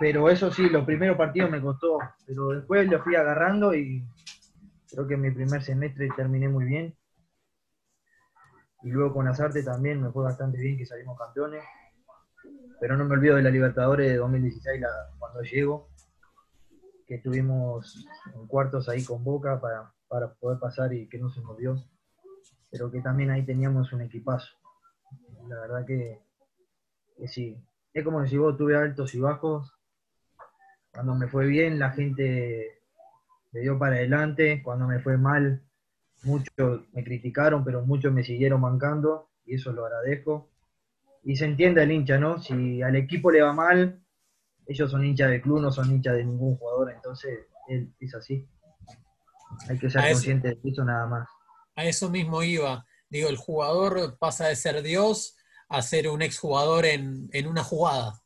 pero 0.00 0.28
eso 0.28 0.50
sí, 0.50 0.68
los 0.68 0.84
primeros 0.84 1.16
partidos 1.16 1.50
me 1.50 1.60
costó, 1.60 1.98
pero 2.26 2.48
después 2.48 2.88
lo 2.88 3.02
fui 3.02 3.14
agarrando 3.14 3.74
y 3.74 4.04
creo 4.90 5.06
que 5.06 5.16
mi 5.16 5.30
primer 5.30 5.62
semestre 5.62 6.08
terminé 6.16 6.48
muy 6.48 6.64
bien. 6.64 6.96
Y 8.82 8.90
luego 8.90 9.14
con 9.14 9.28
Azarte 9.28 9.62
también 9.62 10.02
me 10.02 10.10
fue 10.10 10.24
bastante 10.24 10.58
bien, 10.58 10.76
que 10.76 10.86
salimos 10.86 11.18
campeones. 11.18 11.62
Pero 12.80 12.96
no 12.96 13.04
me 13.04 13.14
olvido 13.14 13.36
de 13.36 13.42
la 13.42 13.50
Libertadores 13.50 14.08
de 14.08 14.16
2016 14.16 14.84
cuando 15.18 15.42
llego, 15.42 15.88
que 17.06 17.16
estuvimos 17.16 18.06
en 18.34 18.46
cuartos 18.46 18.88
ahí 18.88 19.04
con 19.04 19.24
Boca 19.24 19.60
para, 19.60 19.92
para 20.08 20.34
poder 20.34 20.58
pasar 20.58 20.92
y 20.92 21.08
que 21.08 21.18
no 21.18 21.30
se 21.30 21.40
movió. 21.40 21.82
Pero 22.70 22.90
que 22.90 23.00
también 23.00 23.30
ahí 23.30 23.44
teníamos 23.44 23.92
un 23.92 24.02
equipazo. 24.02 24.52
La 25.48 25.60
verdad 25.60 25.86
que, 25.86 26.20
que 27.16 27.28
sí. 27.28 27.56
Es 27.94 28.04
como 28.04 28.26
si 28.26 28.36
vos 28.36 28.56
tuve 28.56 28.76
altos 28.76 29.14
y 29.14 29.20
bajos, 29.20 29.72
cuando 30.96 31.14
me 31.14 31.28
fue 31.28 31.46
bien, 31.46 31.78
la 31.78 31.90
gente 31.90 32.80
me 33.52 33.60
dio 33.60 33.78
para 33.78 33.96
adelante. 33.96 34.62
Cuando 34.62 34.86
me 34.86 34.98
fue 34.98 35.18
mal, 35.18 35.62
muchos 36.22 36.82
me 36.92 37.04
criticaron, 37.04 37.64
pero 37.64 37.84
muchos 37.84 38.12
me 38.12 38.24
siguieron 38.24 38.60
bancando 38.60 39.30
y 39.44 39.54
eso 39.54 39.72
lo 39.72 39.86
agradezco. 39.86 40.50
Y 41.22 41.36
se 41.36 41.44
entiende 41.44 41.82
el 41.82 41.92
hincha, 41.92 42.18
¿no? 42.18 42.40
Si 42.40 42.82
al 42.82 42.96
equipo 42.96 43.30
le 43.30 43.42
va 43.42 43.52
mal, 43.52 44.00
ellos 44.66 44.90
son 44.90 45.04
hinchas 45.04 45.30
del 45.30 45.42
club, 45.42 45.60
no 45.60 45.72
son 45.72 45.90
hinchas 45.90 46.14
de 46.14 46.24
ningún 46.24 46.56
jugador, 46.56 46.92
entonces 46.92 47.46
él 47.68 47.92
es 47.98 48.14
así. 48.14 48.48
Hay 49.68 49.78
que 49.78 49.90
ser 49.90 50.02
consciente 50.12 50.48
de 50.48 50.70
eso 50.70 50.84
nada 50.84 51.06
más. 51.06 51.28
A 51.74 51.84
eso 51.84 52.10
mismo 52.10 52.42
iba. 52.42 52.84
Digo, 53.08 53.28
el 53.28 53.36
jugador 53.36 54.18
pasa 54.18 54.46
de 54.46 54.56
ser 54.56 54.82
Dios 54.82 55.36
a 55.68 55.82
ser 55.82 56.08
un 56.08 56.22
exjugador 56.22 56.84
en, 56.84 57.28
en 57.32 57.46
una 57.46 57.62
jugada. 57.62 58.20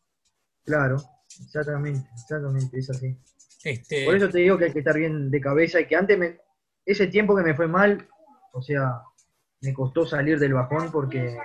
Claro, 0.65 0.99
Exactamente, 1.39 2.09
exactamente, 2.15 2.79
es 2.79 2.91
así. 2.91 3.17
Este... 3.65 4.05
Por 4.05 4.17
eso 4.17 4.29
te 4.29 4.39
digo 4.39 4.59
que 4.59 4.67
hay 4.67 4.73
que 4.73 4.81
estar 4.81 4.97
bien 4.97 5.31
de 5.31 5.41
cabeza 5.41 5.81
y 5.81 5.87
que 5.87 5.97
antes, 5.97 6.19
me, 6.19 6.41
ese 6.85 7.07
tiempo 7.07 7.37
que 7.37 7.43
me 7.43 7.55
fue 7.55 7.69
mal, 7.69 8.09
o 8.53 8.63
sea, 8.63 9.03
me 9.61 9.73
costó 9.75 10.07
salir 10.07 10.39
del 10.39 10.55
bajón 10.55 10.91
porque 10.91 11.37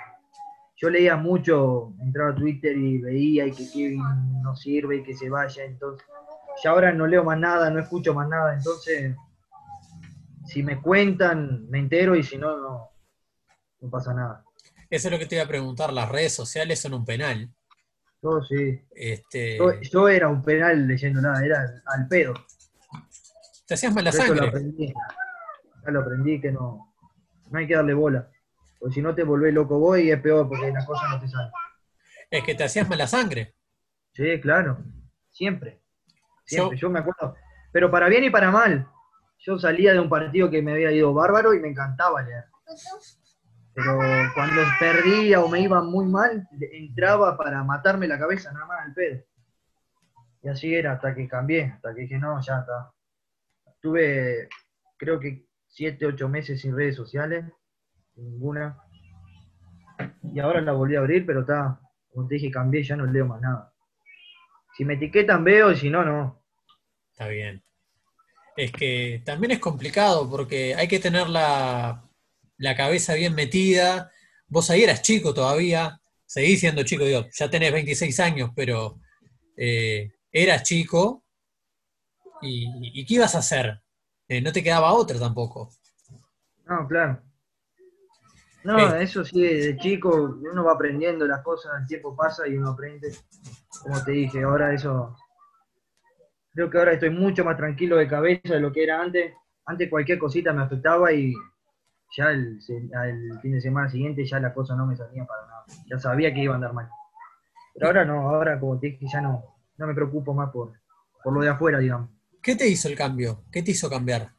yo 0.78 0.90
leía 0.90 1.16
mucho, 1.16 1.94
entraba 2.02 2.32
a 2.32 2.36
Twitter 2.36 2.76
y 2.76 2.98
veía 3.00 3.46
y 3.46 3.52
que 3.52 3.70
Kevin 3.70 4.42
no 4.42 4.56
sirve 4.56 4.98
y 4.98 5.04
que 5.04 5.16
se 5.16 5.30
vaya, 5.30 5.64
entonces 5.64 6.06
ya 6.64 6.72
ahora 6.72 6.92
no 6.92 7.08
leo 7.08 7.24
más 7.24 7.38
nada, 7.38 7.70
no 7.70 7.80
escucho 7.80 8.14
más 8.14 8.28
nada, 8.30 8.56
entonces 8.56 9.16
si 10.46 10.64
me 10.64 10.82
cuentan 10.82 11.70
me 11.70 11.80
entero 11.80 12.16
y 12.16 12.24
si 12.24 12.38
no, 12.38 12.58
no, 12.58 12.90
no 13.82 13.90
pasa 13.90 14.14
nada. 14.14 14.44
Eso 14.90 15.08
es 15.08 15.12
lo 15.12 15.20
que 15.20 15.26
te 15.26 15.36
iba 15.36 15.44
a 15.44 15.48
preguntar, 15.48 15.92
las 15.92 16.10
redes 16.10 16.34
sociales 16.34 16.80
son 16.80 16.94
un 16.94 17.06
penal. 17.06 17.50
Yo 18.22 18.42
sí. 18.42 18.82
Este... 18.92 19.58
Yo, 19.92 20.08
era 20.08 20.30
un 20.30 20.42
penal 20.42 20.88
leyendo 20.88 21.22
nada, 21.22 21.46
era 21.46 21.84
al 21.86 22.08
pedo. 22.08 22.34
Te 23.68 23.74
hacías 23.74 23.94
mala 23.94 24.12
sangre. 24.12 24.52
Lo 25.86 25.86
aprendí. 25.86 25.86
Ya 25.86 25.92
lo 25.92 26.00
aprendí 26.02 26.42
que 26.42 26.52
no, 26.52 26.96
no 27.52 27.60
hay 27.60 27.68
que 27.68 27.76
darle 27.76 27.94
bola. 27.94 28.30
Porque 28.80 28.96
si 28.96 29.02
no 29.02 29.16
te 29.16 29.24
volvés 29.24 29.54
loco 29.54 29.80
vos 29.80 30.00
y 30.00 30.12
es 30.12 30.20
peor 30.20 30.48
porque 30.48 30.72
las 30.72 30.86
cosas 30.86 31.10
no 31.12 31.20
te 31.20 31.28
salen. 31.28 31.52
Es 32.30 32.44
que 32.44 32.56
te 32.56 32.64
hacías 32.64 32.90
mala 32.90 33.08
sangre. 33.08 33.56
Sí, 34.12 34.40
claro. 34.42 34.80
Siempre. 35.32 35.82
Siempre. 36.46 36.78
Yo... 36.78 36.90
me 36.90 37.00
acuerdo. 37.00 37.36
Pero 37.72 37.92
para 37.92 38.10
bien 38.10 38.24
y 38.24 38.30
para 38.30 38.52
mal. 38.52 38.88
Yo 39.40 39.60
salía 39.60 39.94
de 39.94 40.00
un 40.00 40.10
partido 40.10 40.50
que 40.50 40.62
me 40.62 40.74
había 40.74 40.92
ido 40.92 41.14
bárbaro 41.14 41.54
y 41.54 41.60
me 41.60 41.68
encantaba 41.68 42.22
leer. 42.24 42.46
Pero 43.74 44.00
cuando 44.34 44.62
perdía 44.80 45.42
o 45.42 45.50
me 45.50 45.60
iba 45.60 45.84
muy 45.84 46.06
mal, 46.06 46.48
entraba 46.72 47.38
para 47.38 47.64
matarme 47.64 48.08
la 48.08 48.18
cabeza 48.18 48.52
nada 48.54 48.66
más 48.66 48.86
al 48.86 48.94
pedo. 48.94 49.24
Y 50.42 50.48
así 50.48 50.74
era 50.74 50.94
hasta 50.94 51.14
que 51.14 51.28
cambié, 51.28 51.74
hasta 51.76 51.94
que 51.94 52.02
dije, 52.02 52.18
no, 52.18 52.40
ya 52.40 52.60
está. 52.60 52.94
Tuve, 53.82 54.48
creo 54.98 55.20
que 55.20 55.46
siete, 55.76 56.06
ocho 56.06 56.30
meses 56.30 56.62
sin 56.62 56.76
redes 56.76 56.96
sociales, 56.96 57.44
ninguna. 58.16 58.80
Y 60.34 60.40
ahora 60.40 60.62
la 60.62 60.72
volví 60.72 60.96
a 60.96 61.00
abrir, 61.00 61.26
pero 61.26 61.42
está, 61.42 61.82
como 62.10 62.28
te 62.28 62.36
dije, 62.36 62.50
cambié, 62.50 62.82
ya 62.82 62.96
no 62.96 63.06
leo 63.06 63.26
más 63.26 63.42
nada. 63.42 63.74
Si 64.78 64.86
me 64.86 64.94
etiquetan 64.94 65.44
veo 65.44 65.72
y 65.72 65.76
si 65.76 65.90
no, 65.90 66.06
no. 66.06 66.44
Está 67.12 67.28
bien. 67.28 67.62
Es 68.56 68.72
que 68.72 69.22
también 69.26 69.52
es 69.52 69.60
complicado 69.60 70.30
porque 70.30 70.76
hay 70.76 70.88
que 70.88 71.00
tener 71.00 71.28
la, 71.28 72.10
la 72.58 72.76
cabeza 72.76 73.14
bien 73.16 73.36
metida. 73.36 74.12
Vos 74.48 74.70
ahí 74.70 74.84
eras 74.84 75.02
chico 75.02 75.34
todavía, 75.34 76.00
seguís 76.26 76.62
siendo 76.62 76.84
chico, 76.84 77.04
digo, 77.04 77.26
ya 77.34 77.50
tenés 77.50 77.74
26 77.74 78.18
años, 78.22 78.52
pero 78.56 79.02
eh, 79.58 80.12
eras 80.32 80.64
chico. 80.64 81.26
Y, 82.42 83.06
qué 83.06 83.16
ibas 83.16 83.36
a 83.36 83.40
hacer? 83.40 83.82
Eh, 84.28 84.42
no 84.42 84.52
te 84.52 84.64
quedaba 84.64 84.94
otra 84.94 85.20
tampoco. 85.20 85.70
No, 86.66 86.88
claro. 86.88 87.22
No, 88.64 88.96
eso 88.96 89.24
sí, 89.24 89.44
de 89.44 89.78
chico 89.78 90.40
uno 90.42 90.64
va 90.64 90.74
aprendiendo 90.74 91.28
las 91.28 91.44
cosas, 91.44 91.72
el 91.80 91.86
tiempo 91.86 92.16
pasa 92.16 92.48
y 92.48 92.58
uno 92.58 92.72
aprende. 92.72 93.14
Como 93.84 94.04
te 94.04 94.12
dije, 94.12 94.42
ahora 94.42 94.74
eso. 94.74 95.16
Creo 96.52 96.70
que 96.72 96.78
ahora 96.80 96.94
estoy 96.94 97.12
mucho 97.12 97.46
más 97.46 97.58
tranquilo 97.58 97.98
de 97.98 98.08
cabeza 98.08 98.56
de 98.56 98.60
lo 98.60 98.72
que 98.72 98.84
era 98.84 99.00
antes. 99.00 99.34
Antes 99.68 99.90
cualquier 99.90 100.18
cosita 100.18 100.52
me 100.52 100.64
afectaba 100.64 101.12
y 101.12 101.32
ya 102.18 102.32
el, 102.32 102.60
fin 103.42 103.52
de 103.52 103.62
semana 103.62 103.88
siguiente 103.90 104.26
ya 104.26 104.40
la 104.40 104.54
cosa 104.54 104.76
no 104.76 104.88
me 104.88 104.96
salía 104.96 105.26
para 105.26 105.46
nada. 105.46 105.66
Ya 105.88 106.00
sabía 106.00 106.34
que 106.34 106.42
iba 106.42 106.54
a 106.54 106.56
andar 106.56 106.74
mal. 106.74 106.90
Pero 107.76 107.88
ahora 107.88 108.04
no, 108.04 108.30
ahora 108.30 108.60
como 108.60 108.80
te 108.80 108.88
dije, 108.88 109.06
ya 109.12 109.22
no, 109.22 109.44
no 109.78 109.86
me 109.86 109.94
preocupo 109.94 110.34
más 110.34 110.50
por, 110.50 110.74
por 111.24 111.34
lo 111.34 111.42
de 111.42 111.50
afuera, 111.50 111.78
digamos. 111.78 112.15
¿Qué 112.46 112.56
te 112.56 112.68
hizo 112.68 112.88
el 112.88 112.96
cambio? 112.96 113.44
¿Qué 113.52 113.64
te 113.64 113.72
hizo 113.72 113.90
cambiar? 113.90 114.30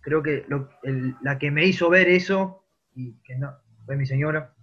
Creo 0.00 0.22
que 0.22 0.46
la 1.20 1.38
que 1.38 1.50
me 1.50 1.66
hizo 1.66 1.90
ver 1.90 2.08
eso, 2.08 2.64
y 2.94 3.20
que 3.20 3.36
no, 3.36 3.58
fue 3.84 3.96
mi 3.96 4.06
señora, 4.06 4.54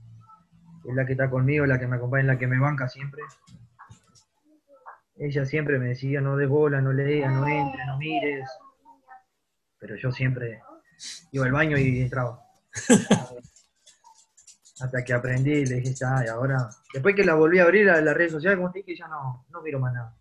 es 0.89 0.95
la 0.95 1.05
que 1.05 1.11
está 1.11 1.29
conmigo, 1.29 1.67
la 1.67 1.77
que 1.77 1.85
me 1.85 1.97
acompaña, 1.97 2.23
la 2.23 2.39
que 2.39 2.47
me 2.47 2.57
banca 2.57 2.89
siempre. 2.89 3.21
Ella 5.17 5.45
siempre 5.45 5.77
me 5.77 5.89
decía, 5.89 6.19
no 6.19 6.35
des 6.35 6.49
bola, 6.49 6.81
no 6.81 6.91
leas, 6.91 7.31
no 7.31 7.47
entres, 7.47 7.85
no 7.85 7.99
mires, 7.99 8.49
pero 9.77 9.97
yo 9.97 10.11
siempre 10.11 10.63
iba 11.31 11.45
al 11.45 11.51
baño 11.51 11.77
y 11.77 12.01
entraba. 12.01 12.41
Hasta 14.81 15.03
que 15.03 15.13
aprendí 15.13 15.57
y 15.57 15.65
le 15.67 15.75
dije, 15.75 15.93
ya, 15.93 16.23
y 16.25 16.27
ahora, 16.27 16.71
después 16.91 17.13
que 17.13 17.23
la 17.23 17.35
volví 17.35 17.59
a 17.59 17.65
abrir 17.65 17.87
a 17.87 18.01
las 18.01 18.17
redes 18.17 18.31
sociales, 18.31 18.57
como 18.57 18.71
te 18.71 18.79
dije, 18.79 18.95
ya 18.97 19.07
no, 19.07 19.45
no 19.51 19.61
miro 19.61 19.79
más 19.79 19.93
nada. 19.93 20.17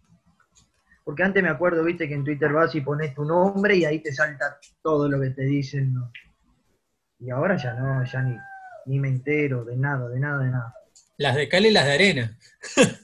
Porque 1.07 1.23
antes 1.23 1.41
me 1.41 1.51
acuerdo, 1.51 1.85
viste, 1.85 2.09
que 2.09 2.15
en 2.15 2.25
Twitter 2.25 2.53
vas 2.53 2.75
y 2.75 2.81
pones 2.81 3.15
tu 3.15 3.25
nombre 3.25 3.77
y 3.77 3.85
ahí 3.85 4.01
te 4.01 4.13
salta 4.13 4.59
todo 4.83 5.09
lo 5.09 5.21
que 5.21 5.31
te 5.31 5.43
dicen. 5.45 5.95
Y 7.21 7.31
ahora 7.31 7.57
ya 7.57 7.75
no, 7.75 8.05
ya 8.05 8.23
ni, 8.23 8.37
ni 8.87 8.99
me 8.99 9.07
entero 9.07 9.65
de 9.65 9.77
nada, 9.77 10.09
de 10.09 10.19
nada, 10.19 10.43
de 10.43 10.51
nada. 10.51 10.75
Las 11.17 11.37
de 11.37 11.49
cal 11.49 11.65
y 11.65 11.71
las 11.71 11.85
de 11.85 11.93
arena. 11.93 12.37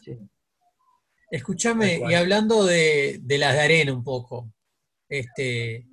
Sí. 0.02 0.18
Escúchame, 1.30 2.02
y 2.10 2.14
hablando 2.14 2.64
de, 2.64 3.20
de, 3.22 3.38
las 3.38 3.52
de 3.52 3.60
arena 3.60 3.92
un 3.92 4.02
poco, 4.02 4.52
este, 5.08 5.86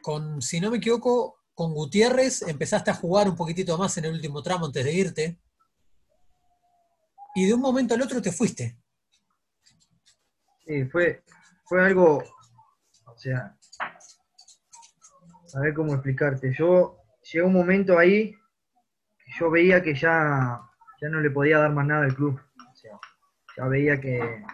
con, 0.00 0.40
si 0.40 0.58
no 0.58 0.70
me 0.70 0.78
equivoco, 0.78 1.42
con 1.52 1.74
Gutiérrez 1.74 2.40
empezaste 2.48 2.92
a 2.92 2.94
jugar 2.94 3.28
un 3.28 3.36
poquitito 3.36 3.76
más 3.76 3.94
en 3.98 4.06
el 4.06 4.14
último 4.14 4.42
tramo 4.42 4.64
antes 4.64 4.82
de 4.86 4.92
irte. 4.94 5.38
Y 7.34 7.44
de 7.44 7.52
un 7.52 7.60
momento 7.60 7.92
al 7.92 8.00
otro 8.00 8.22
te 8.22 8.32
fuiste. 8.32 8.79
Sí, 10.70 10.84
fue, 10.84 11.20
fue 11.64 11.84
algo, 11.84 12.18
o 12.18 13.16
sea, 13.16 13.56
a 15.52 15.60
ver 15.60 15.74
cómo 15.74 15.94
explicarte. 15.94 16.54
Yo 16.56 16.96
llegó 17.32 17.48
un 17.48 17.54
momento 17.54 17.98
ahí 17.98 18.36
que 19.18 19.32
yo 19.36 19.50
veía 19.50 19.82
que 19.82 19.96
ya, 19.96 20.60
ya 21.00 21.08
no 21.08 21.20
le 21.20 21.30
podía 21.32 21.58
dar 21.58 21.72
más 21.72 21.84
nada 21.88 22.04
al 22.04 22.14
club. 22.14 22.40
O 22.70 22.76
sea, 22.76 22.92
ya 23.56 23.66
veía 23.66 24.00
que, 24.00 24.44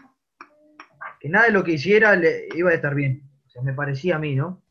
que 1.21 1.29
nada 1.29 1.49
de 1.49 1.53
lo 1.53 1.63
que 1.63 1.73
hiciera 1.73 2.17
le, 2.17 2.49
iba 2.55 2.71
a 2.71 2.75
estar 2.75 2.95
bien. 2.95 3.23
O 3.47 3.51
sea, 3.51 3.61
me 3.61 3.75
parecía 3.75 4.17
a 4.17 4.19
mí, 4.19 4.35
¿no? 4.35 4.63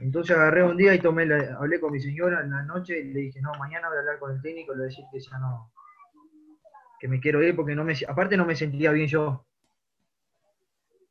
Entonces 0.00 0.34
agarré 0.34 0.62
un 0.62 0.78
día 0.78 0.94
y 0.94 0.98
tomé 0.98 1.24
hablé 1.58 1.78
con 1.78 1.92
mi 1.92 2.00
señora 2.00 2.40
en 2.40 2.52
la 2.52 2.62
noche 2.62 3.00
y 3.00 3.12
le 3.12 3.20
dije, 3.20 3.42
no, 3.42 3.52
mañana 3.58 3.88
voy 3.88 3.98
a 3.98 4.00
hablar 4.00 4.18
con 4.18 4.34
el 4.34 4.40
técnico 4.40 4.72
le 4.72 4.78
voy 4.78 4.86
a 4.86 4.88
decir 4.88 5.04
que 5.12 5.20
ya 5.20 5.38
no, 5.40 5.70
que 6.98 7.06
me 7.06 7.20
quiero 7.20 7.42
ir 7.42 7.54
porque 7.54 7.74
no 7.74 7.84
me, 7.84 7.92
aparte 8.08 8.34
no 8.38 8.46
me 8.46 8.56
sentía 8.56 8.92
bien 8.92 9.08
yo. 9.08 9.44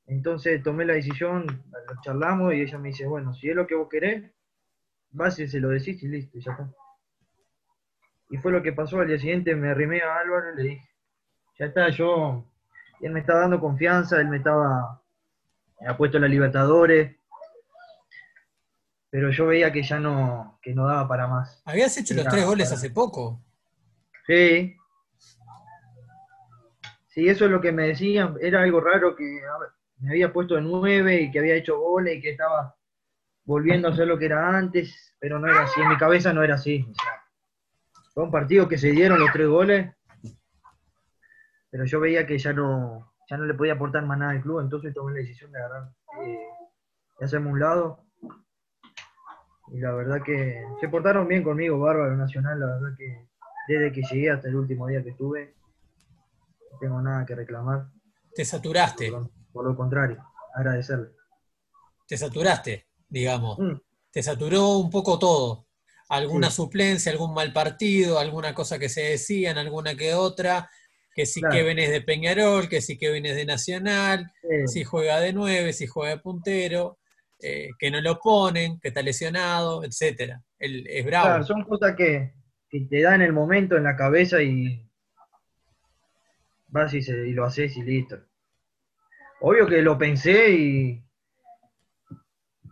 Entonces 0.08 0.62
tomé 0.64 0.86
la 0.86 0.94
decisión, 0.94 1.46
lo 1.46 2.02
charlamos 2.02 2.54
y 2.54 2.62
ella 2.62 2.78
me 2.78 2.90
dice, 2.90 3.06
bueno, 3.06 3.34
si 3.34 3.50
es 3.50 3.56
lo 3.56 3.66
que 3.66 3.76
vos 3.76 3.88
querés, 3.90 4.32
vas 5.12 5.40
y 5.40 5.48
se 5.48 5.60
lo 5.60 5.70
decís 5.70 6.02
y 6.04 6.08
listo, 6.08 6.38
y 6.38 6.42
ya 6.42 6.52
está. 6.52 6.70
Y 8.30 8.38
fue 8.38 8.52
lo 8.52 8.62
que 8.62 8.74
pasó, 8.74 9.00
al 9.00 9.08
día 9.08 9.20
siguiente 9.20 9.56
me 9.56 9.70
arrimé 9.70 10.02
a 10.02 10.18
Álvaro 10.18 10.54
y 10.54 10.56
le 10.58 10.64
dije, 10.64 10.90
ya 11.60 11.68
está, 11.68 11.90
yo, 11.90 12.46
él 13.00 13.12
me 13.12 13.22
estaba 13.22 13.42
dando 13.42 13.60
confianza, 13.60 14.20
él 14.20 14.28
me 14.28 14.38
estaba, 14.38 15.02
me 15.80 15.88
ha 15.88 15.96
puesto 15.96 16.20
la 16.20 16.28
Libertadores, 16.28 17.16
pero 19.10 19.30
yo 19.30 19.46
veía 19.46 19.72
que 19.72 19.84
ya 19.84 20.00
no, 20.00 20.58
que 20.62 20.74
no 20.74 20.88
daba 20.88 21.08
para 21.08 21.28
más. 21.28 21.62
Habías 21.66 21.96
hecho 21.98 22.16
los 22.16 22.28
tres 22.28 22.46
goles 22.46 22.72
hace 22.72 22.90
poco. 22.90 23.40
Sí. 24.26 24.76
Sí, 27.10 27.30
eso 27.30 27.46
es 27.46 27.52
lo 27.52 27.62
que 27.62 27.72
me 27.72 27.90
decían. 27.90 28.36
Era 28.42 28.64
algo 28.64 28.82
raro 28.82 29.16
que 29.16 29.40
me 30.04 30.12
había 30.12 30.34
puesto 30.34 30.56
de 30.56 30.62
nueve 30.62 31.22
y 31.22 31.32
que 31.32 31.40
había 31.40 31.56
hecho 31.56 31.80
goles 31.80 32.18
y 32.18 32.22
que 32.22 32.32
estaba 32.32 32.76
volviendo 33.46 33.88
a 33.88 33.92
hacer 33.92 34.06
lo 34.06 34.18
que 34.18 34.26
era 34.26 34.56
antes, 34.56 35.16
pero 35.18 35.40
no 35.40 35.48
era 35.48 35.64
así. 35.64 35.80
En 35.80 35.88
mi 35.88 35.98
cabeza 35.98 36.34
no 36.34 36.44
era 36.44 36.56
así. 36.56 36.86
fue 38.14 38.26
un 38.26 38.32
partido 38.32 38.68
que 38.68 38.78
se 38.78 38.92
dieron 38.92 39.18
los 39.18 39.32
tres 39.32 39.48
goles, 39.48 39.96
pero 41.70 41.86
yo 41.86 42.02
veía 42.02 42.28
que 42.28 42.38
ya 42.38 42.52
no, 42.52 43.14
ya 43.30 43.38
no 43.38 43.46
le 43.46 43.54
podía 43.54 43.74
aportar 43.74 44.06
más 44.06 44.20
nada 44.20 44.32
al 44.32 44.42
club, 44.42 44.60
entonces 44.60 44.94
tomé 44.94 45.14
la 45.14 45.20
decisión 45.20 45.54
de 45.54 45.60
agarrar, 45.60 45.90
eh, 46.22 46.48
de 47.20 47.26
hacerme 47.26 47.52
un 47.52 47.60
lado. 47.62 48.04
Y 49.70 49.80
la 49.80 49.94
verdad 49.94 50.22
que 50.22 50.66
se 50.82 50.90
portaron 50.90 51.30
bien 51.30 51.44
conmigo, 51.44 51.80
Bárbaro 51.80 52.18
Nacional, 52.18 52.60
la 52.60 52.66
verdad 52.66 52.98
que 52.98 53.30
desde 53.70 53.94
que 53.94 54.02
llegué 54.02 54.32
hasta 54.32 54.50
el 54.50 54.56
último 54.58 54.88
día 54.88 55.02
que 55.02 55.12
estuve, 55.12 55.56
no 56.72 56.78
tengo 56.80 57.02
nada 57.02 57.26
que 57.26 57.36
reclamar. 57.36 57.88
Te 58.36 58.44
saturaste. 58.44 59.10
Por, 59.54 59.66
lo 59.66 59.76
contrario, 59.76 60.22
agradecerle. 60.56 61.10
Te 62.08 62.18
saturaste, 62.18 62.88
digamos. 63.08 63.58
Mm. 63.60 63.80
Te 64.12 64.22
saturó 64.22 64.78
un 64.78 64.90
poco 64.90 65.18
todo. 65.18 65.68
Alguna 66.10 66.52
suplencia, 66.52 67.12
algún 67.12 67.34
mal 67.34 67.54
partido, 67.54 68.20
alguna 68.20 68.54
cosa 68.54 68.78
que 68.78 68.90
se 68.90 69.02
decían, 69.02 69.58
alguna 69.58 69.96
que 69.96 70.14
otra 70.14 70.70
que 71.14 71.26
si 71.26 71.42
Kevin 71.42 71.80
es 71.80 71.92
de 71.92 72.02
Peñarol, 72.02 72.68
que 72.68 72.82
si 72.82 72.98
Kevin 72.98 73.26
es 73.26 73.36
de 73.36 73.46
Nacional, 73.46 74.32
si 74.66 74.84
juega 74.84 75.20
de 75.20 75.34
nueve, 75.34 75.74
si 75.74 75.86
juega 75.86 76.16
de 76.16 76.22
puntero, 76.22 76.98
eh, 77.40 77.70
que 77.78 77.92
no 77.92 78.02
lo 78.02 78.20
ponen, 78.20 78.80
que 78.80 78.88
está 78.88 79.02
lesionado, 79.02 79.84
etcétera. 79.84 80.42
es 80.60 81.06
bravo. 81.06 81.26
Claro, 81.26 81.44
son 81.44 81.64
cosas 81.64 81.96
que, 81.96 82.34
te 82.70 83.02
dan 83.02 83.22
el 83.22 83.34
momento 83.34 83.78
en 83.78 83.84
la 83.84 83.96
cabeza 83.96 84.42
y 84.42 84.84
vas 86.70 86.94
y, 86.96 87.04
lo 87.34 87.46
haces 87.46 87.78
y 87.78 87.84
listo. 87.84 88.18
Obvio 89.46 89.68
que 89.68 89.82
lo 89.82 89.98
pensé 89.98 90.52
y, 90.52 91.04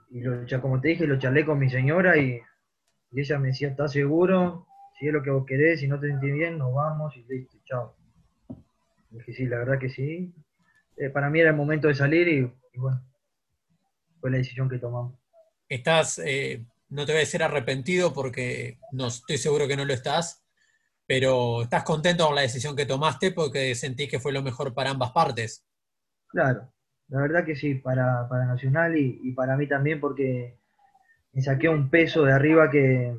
y 0.10 0.24
como 0.62 0.80
te 0.80 0.88
dije, 0.88 1.06
lo 1.06 1.20
charlé 1.20 1.46
con 1.46 1.60
mi 1.60 1.70
señora 1.70 2.16
y, 2.18 2.40
y 3.12 3.20
ella 3.20 3.40
me 3.40 3.50
decía, 3.50 3.68
¿estás 3.68 3.92
seguro? 3.92 4.68
Si 4.98 5.06
es 5.06 5.12
lo 5.12 5.22
que 5.22 5.32
vos 5.32 5.46
querés, 5.46 5.82
si 5.82 5.90
no 5.90 6.00
te 6.00 6.08
sentís 6.08 6.34
bien, 6.34 6.58
nos 6.58 6.74
vamos 6.74 7.14
y 7.18 7.26
listo, 7.28 7.58
chao. 7.66 7.98
Dije, 9.10 9.34
sí, 9.34 9.48
la 9.48 9.58
verdad 9.58 9.80
que 9.80 9.90
sí. 9.90 10.34
Eh, 10.96 11.10
para 11.10 11.30
mí 11.30 11.42
era 11.42 11.50
el 11.50 11.58
momento 11.58 11.90
de 11.90 11.96
salir 11.96 12.30
y, 12.30 12.78
bueno, 12.80 13.06
fue 14.22 14.32
la 14.32 14.38
decisión 14.38 14.70
que 14.70 14.78
tomamos. 14.78 15.20
Estás, 15.68 16.20
eh, 16.24 16.64
no 16.88 17.06
te 17.06 17.12
voy 17.12 17.18
a 17.18 17.26
decir 17.26 17.44
arrepentido 17.44 18.14
porque 18.14 18.78
no 18.94 19.08
estoy 19.08 19.38
seguro 19.38 19.68
que 19.68 19.76
no 19.76 19.84
lo 19.84 19.94
estás, 19.94 20.46
pero 21.06 21.64
estás 21.64 21.84
contento 21.84 22.28
con 22.28 22.36
la 22.36 22.44
decisión 22.44 22.78
que 22.78 22.86
tomaste 22.86 23.32
porque 23.32 23.76
sentís 23.76 24.10
que 24.10 24.22
fue 24.22 24.32
lo 24.32 24.42
mejor 24.42 24.74
para 24.74 24.92
ambas 24.92 25.12
partes. 25.12 25.66
Claro, 26.32 26.72
la 27.10 27.22
verdad 27.22 27.46
que 27.46 27.56
sí, 27.56 27.76
para, 27.76 28.28
Nacional 28.30 28.98
y, 28.98 29.34
para 29.34 29.58
mí 29.58 29.68
también 29.68 30.00
porque 30.00 30.58
me 31.34 31.42
saqué 31.42 31.68
un 31.68 31.90
peso 31.90 32.24
de 32.24 32.32
arriba 32.32 32.70
que, 32.70 33.16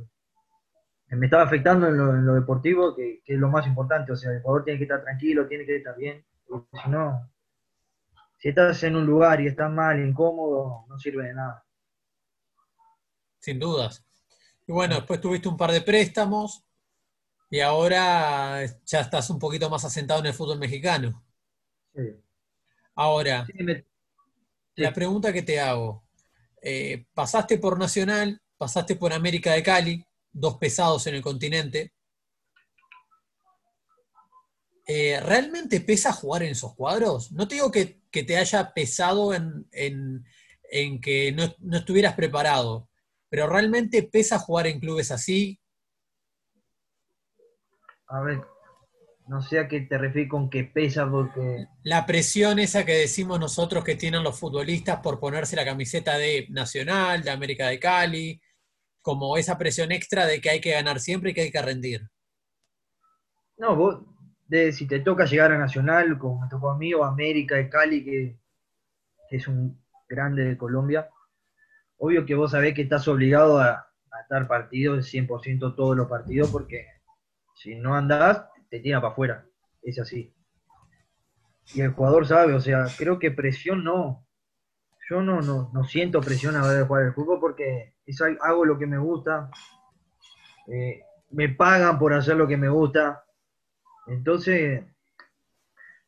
me 1.09 1.27
estaba 1.27 1.43
afectando 1.43 1.89
en 1.89 2.25
lo, 2.25 2.35
deportivo, 2.35 2.97
que, 2.97 3.23
es 3.25 3.39
lo 3.39 3.51
más 3.51 3.67
importante. 3.67 4.13
O 4.13 4.17
sea, 4.17 4.33
el 4.33 4.41
jugador 4.41 4.65
tiene 4.65 4.79
que 4.79 4.85
estar 4.85 5.03
tranquilo, 5.03 5.47
tiene 5.47 5.67
que 5.67 5.77
estar 5.77 5.95
bien. 5.95 6.25
Si 6.49 6.91
no, 6.91 7.31
si 8.39 8.49
estás 8.49 8.83
en 8.83 8.97
un 8.97 9.05
lugar 9.05 9.41
y 9.43 9.47
estás 9.47 9.71
mal, 9.71 10.01
incómodo, 10.01 10.87
no 10.89 10.99
sirve 10.99 11.27
de 11.27 11.35
nada. 11.35 11.65
Sin 13.41 13.59
dudas. 13.59 14.05
Y 14.67 14.73
bueno, 14.73 14.97
después 14.97 15.21
tuviste 15.21 15.49
un 15.49 15.57
par 15.59 15.71
de 15.71 15.83
préstamos 15.83 16.65
y 17.51 17.61
ahora 17.61 18.65
ya 18.87 19.01
estás 19.01 19.29
un 19.29 19.39
poquito 19.39 19.69
más 19.69 19.85
asentado 19.85 20.21
en 20.21 20.27
el 20.27 20.33
fútbol 20.33 20.59
mexicano. 20.59 21.23
Sí. 21.95 22.23
Ahora, 22.95 23.47
la 24.75 24.93
pregunta 24.93 25.33
que 25.33 25.43
te 25.43 25.61
hago, 25.61 26.05
eh, 26.61 27.07
pasaste 27.15 27.59
por 27.59 27.79
Nacional, 27.79 28.41
pasaste 28.59 28.97
por 28.97 29.13
América 29.13 29.53
de 29.53 29.63
Cali, 29.63 30.07
dos 30.31 30.59
pesados 30.59 31.07
en 31.07 31.15
el 31.15 31.23
continente. 31.23 31.93
Eh, 34.87 35.21
¿Realmente 35.21 35.81
pesa 35.81 36.13
jugar 36.13 36.43
en 36.43 36.51
esos 36.51 36.75
cuadros? 36.75 37.33
No 37.33 37.49
te 37.49 37.55
digo 37.55 37.71
que, 37.71 38.03
te 38.11 38.37
haya 38.37 38.75
pesado 38.75 39.33
en, 39.33 39.67
que 41.01 41.33
no, 41.33 41.77
estuvieras 41.77 42.15
preparado, 42.15 42.89
pero 43.29 43.49
¿realmente 43.49 44.03
pesa 44.03 44.39
jugar 44.39 44.67
en 44.67 44.81
clubes 44.81 45.11
así? 45.11 45.59
A 48.07 48.21
ver, 48.21 48.43
no 49.29 49.41
sé 49.41 49.59
a 49.59 49.69
qué 49.69 49.83
te 49.83 49.99
refieres 49.99 50.31
con 50.31 50.51
que 50.51 50.65
pesa 50.65 51.09
porque... 51.11 51.67
La 51.85 52.07
presión 52.07 52.59
esa 52.59 52.85
que 52.85 52.93
decimos 52.93 53.39
nosotros 53.39 53.85
que 53.85 53.95
tienen 53.95 54.23
los 54.23 54.39
futbolistas 54.39 55.01
por 55.01 55.21
ponerse 55.21 55.57
la 55.57 55.65
camiseta 55.65 56.19
de 56.19 56.47
Nacional, 56.51 57.23
de 57.23 57.31
América 57.31 57.69
de 57.69 57.79
Cali, 57.79 58.41
como 59.01 59.37
esa 59.37 59.59
presión 59.59 59.93
extra 59.93 60.27
de 60.27 60.41
que 60.41 60.51
hay 60.51 60.61
que 60.61 60.73
ganar 60.73 61.01
siempre 61.01 61.31
y 61.31 61.35
que 61.35 61.43
hay 61.43 61.51
que 61.51 61.63
rendir. 61.63 62.09
No, 63.59 63.77
vos, 63.77 64.03
de, 64.47 64.73
si 64.73 64.87
te 64.87 65.01
toca 65.01 65.25
llegar 65.25 65.53
a 65.53 65.59
Nacional, 65.59 66.19
como 66.19 66.41
me 66.41 66.49
tocó 66.49 66.71
a 66.71 66.79
mí, 66.79 66.93
o 66.95 67.05
a 67.05 67.09
América 67.09 67.57
de 67.57 67.69
Cali, 67.69 68.05
que, 68.05 68.39
es 69.31 69.49
un 69.49 69.83
grande 70.09 70.45
de 70.45 70.59
Colombia, 70.59 71.09
obvio 71.97 72.27
que 72.27 72.35
vos 72.35 72.51
sabés 72.51 72.75
que 72.75 72.83
estás 72.83 73.09
obligado 73.09 73.59
a, 73.59 73.71
a 73.71 74.21
estar 74.21 74.47
partido, 74.47 74.97
100% 74.97 75.75
todos 75.75 75.97
los 75.97 76.07
partidos, 76.07 76.51
porque 76.51 76.87
si 77.55 77.77
no 77.77 77.95
andás, 77.95 78.45
te 78.73 78.81
tira 78.81 79.03
para 79.03 79.13
afuera. 79.13 79.47
Es 79.83 79.99
así. 79.99 80.35
Y 81.75 81.83
el 81.83 81.93
jugador 81.93 82.27
sabe, 82.27 82.55
o 82.55 82.61
sea, 82.61 82.87
creo 82.97 83.19
que 83.19 83.31
presión 83.31 83.85
no. 83.85 84.27
Yo 85.11 85.21
no, 85.21 85.43
no, 85.43 85.71
no 85.75 85.85
siento 85.85 86.23
presión 86.23 86.57
a 86.57 86.63
hora 86.63 86.73
de 86.73 86.85
jugar 86.85 87.03
el 87.05 87.13
fútbol 87.13 87.39
porque 87.39 87.97
hago 88.41 88.65
lo 88.65 88.79
que 88.79 88.87
me 88.87 88.97
gusta, 88.97 89.51
eh, 90.69 91.03
me 91.33 91.51
pagan 91.51 91.99
por 91.99 92.15
hacer 92.15 92.37
lo 92.37 92.49
que 92.49 92.57
me 92.57 92.71
gusta. 92.71 93.23
Entonces, 94.07 94.83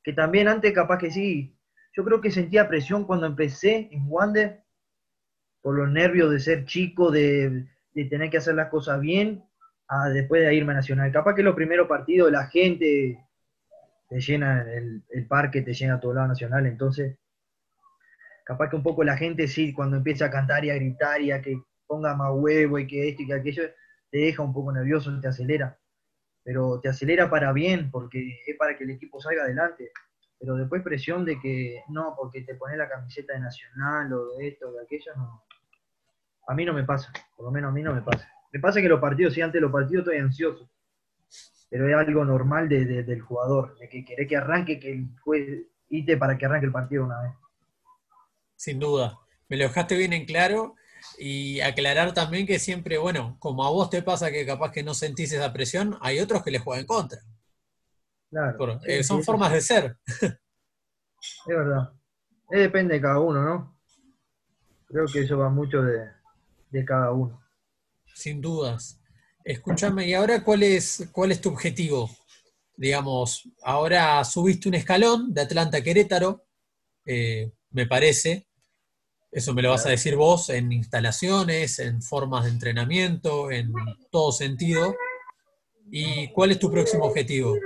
que 0.03 0.15
también 0.15 0.49
antes 0.49 0.73
capaz 0.73 0.97
que 0.97 1.11
sí, 1.11 1.55
yo 1.93 2.03
creo 2.03 2.23
que 2.23 2.31
sentía 2.31 2.67
presión 2.67 3.05
cuando 3.05 3.27
empecé 3.27 3.91
en 3.93 4.07
Wander, 4.09 4.65
por 5.61 5.77
los 5.77 5.91
nervios 5.91 6.31
de 6.31 6.41
ser 6.41 6.65
chico, 6.65 7.11
de, 7.11 7.67
tener 7.93 8.31
que 8.31 8.39
hacer 8.39 8.55
las 8.55 8.71
cosas 8.71 9.01
bien, 9.03 9.45
a 9.89 10.09
después 10.09 10.43
de 10.43 10.55
irme 10.55 10.73
a 10.73 10.77
Nacional. 10.77 11.13
Capaz 11.13 11.35
que 11.35 11.43
los 11.43 11.55
primeros 11.55 11.89
partidos 11.89 12.31
la 12.31 12.47
gente 12.47 13.25
te 14.09 14.21
llena 14.21 14.63
el, 14.63 15.27
parque, 15.27 15.63
te 15.63 15.73
llena 15.73 16.01
todo 16.01 16.15
lado 16.15 16.29
Nacional, 16.29 16.67
entonces 16.67 17.19
capaz 18.45 18.69
que 18.69 18.77
un 18.77 18.83
poco 18.83 19.03
la 19.05 19.17
gente 19.17 19.49
sí, 19.49 19.73
cuando 19.73 19.97
empieza 19.97 20.27
a 20.27 20.31
cantar 20.31 20.65
y 20.65 20.71
a 20.71 20.75
gritar 20.75 21.21
y 21.21 21.33
a 21.33 21.41
que 21.41 21.61
ponga 21.87 22.15
más 22.15 22.31
huevo 22.35 22.79
y 22.79 22.87
que 22.87 23.09
esto 23.09 23.23
y 23.23 23.27
que 23.27 23.35
aquello, 23.35 23.63
te 24.11 24.19
deja 24.19 24.43
un 24.43 24.53
poco 24.53 24.73
nervioso, 24.73 25.19
te 25.21 25.29
acelera. 25.29 25.79
Pero 26.43 26.79
te 26.81 26.91
acelera 26.91 27.31
para 27.31 27.53
bien, 27.53 27.91
porque 27.91 28.41
es 28.47 28.57
para 28.57 28.77
que 28.77 28.85
el 28.85 28.91
equipo 28.91 29.21
salga 29.21 29.45
adelante. 29.45 29.91
Pero 30.39 30.57
después 30.57 30.83
presión 30.83 31.25
de 31.25 31.41
que 31.41 31.83
no, 31.89 32.15
porque 32.17 32.43
te 32.43 32.55
pones 32.55 32.77
la 32.77 32.89
camiseta 32.89 33.33
de 33.33 33.41
Nacional 33.41 34.13
o 34.13 34.37
de 34.37 34.49
esto 34.49 34.69
o 34.69 34.73
de 34.73 34.83
aquello, 34.83 35.13
no. 35.17 35.43
A 36.47 36.55
mí 36.55 36.67
no 36.67 36.75
me 36.75 36.85
pasa, 36.85 37.11
por 37.37 37.47
lo 37.47 37.51
menos 37.51 37.71
a 37.71 37.73
mí 37.73 37.83
no 37.83 37.95
me 37.95 38.03
pasa. 38.03 38.34
Me 38.55 38.61
pasa 38.61 38.81
que 38.81 38.89
los 38.89 39.01
partidos, 39.01 39.35
sí, 39.35 39.41
antes 39.41 39.55
de 39.55 39.63
los 39.63 39.73
partidos 39.73 40.05
estoy 40.05 40.19
ansioso. 40.19 40.71
Pero 41.69 41.89
es 41.89 41.95
algo 41.97 42.25
normal 42.25 42.69
del 42.69 43.21
jugador, 43.21 43.77
de 43.79 43.89
que 43.89 44.05
querés 44.05 44.29
que 44.29 44.37
arranque, 44.37 44.79
que 44.79 44.93
el 44.93 45.09
juez 45.23 45.67
ite 45.89 46.17
para 46.17 46.39
que 46.39 46.47
arranque 46.47 46.67
el 46.67 46.73
partido 46.73 47.05
una 47.05 47.21
vez. 47.21 47.33
Sin 48.55 48.79
duda. 48.79 49.19
Me 49.49 49.57
lo 49.57 49.65
dejaste 49.65 49.97
bien 49.97 50.13
en 50.13 50.25
claro 50.25 50.77
y 51.19 51.61
aclarar 51.63 52.15
también 52.15 52.47
que 52.47 52.61
siempre, 52.61 52.97
bueno, 52.97 53.37
como 53.41 53.67
a 53.67 53.71
vos 53.71 53.91
te 53.91 54.03
pasa 54.03 54.31
que 54.31 54.47
capaz 54.47 54.71
que 54.71 54.85
no 54.85 54.95
sentís 54.95 55.33
esa 55.33 55.53
presión, 55.53 55.99
hay 56.01 56.21
otros 56.21 56.45
que 56.45 56.53
les 56.53 56.63
juegan 56.63 56.87
contra. 56.87 57.19
Claro. 58.31 58.81
Eh, 58.87 59.03
son 59.03 59.25
formas 59.25 59.53
de 59.53 59.61
ser. 59.63 59.97
Es 60.07 60.37
verdad. 61.45 61.93
depende 62.51 62.95
de 62.95 63.01
cada 63.01 63.19
uno, 63.19 63.43
¿no? 63.43 63.77
Creo 64.87 65.07
que 65.07 65.23
eso 65.23 65.39
va 65.39 65.51
mucho 65.51 65.83
de, 65.83 66.09
de 66.71 66.85
cada 66.85 67.11
uno. 67.11 67.44
Sin 68.15 68.41
dudas. 68.41 69.01
Escúchame, 69.45 70.07
¿y 70.07 70.15
ahora 70.15 70.43
cuál 70.43 70.63
es, 70.63 71.09
cuál 71.13 71.33
es 71.33 71.41
tu 71.41 71.51
objetivo? 71.51 72.09
Digamos, 72.77 73.49
ahora 73.63 74.25
subiste 74.25 74.69
un 74.69 74.75
escalón 74.75 75.35
de 75.35 75.43
Atlanta 75.43 75.79
a 75.79 75.83
Querétaro, 75.83 76.45
eh, 77.05 77.53
me 77.71 77.87
parece. 77.87 78.47
Eso 79.31 79.53
me 79.53 79.63
lo 79.63 79.71
vas 79.71 79.85
a 79.85 79.91
decir 79.91 80.17
vos 80.17 80.49
en 80.49 80.73
instalaciones, 80.73 81.81
en 81.81 82.01
formas 82.01 82.45
de 82.45 82.51
entrenamiento, 82.51 83.51
en 83.51 83.73
todo 84.11 84.33
sentido. 84.33 84.95
¿Y 85.91 86.29
cuál 86.33 86.53
es 86.53 86.59
tu 86.59 86.71
próximo 86.71 87.05
objetivo? 87.05 87.57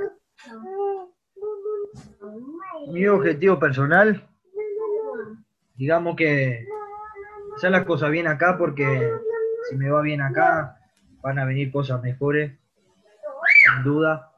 Mi 2.89 3.07
objetivo 3.07 3.59
personal, 3.59 4.27
digamos 5.75 6.17
que 6.17 6.67
hacer 7.55 7.71
las 7.71 7.85
cosas 7.85 8.11
bien 8.11 8.27
acá 8.27 8.57
porque 8.59 9.13
si 9.69 9.77
me 9.77 9.91
va 9.91 10.01
bien 10.03 10.21
acá 10.23 10.79
van 11.23 11.39
a 11.39 11.45
venir 11.45 11.71
cosas 11.71 12.03
mejores, 12.03 12.59
sin 13.65 13.85
duda. 13.85 14.33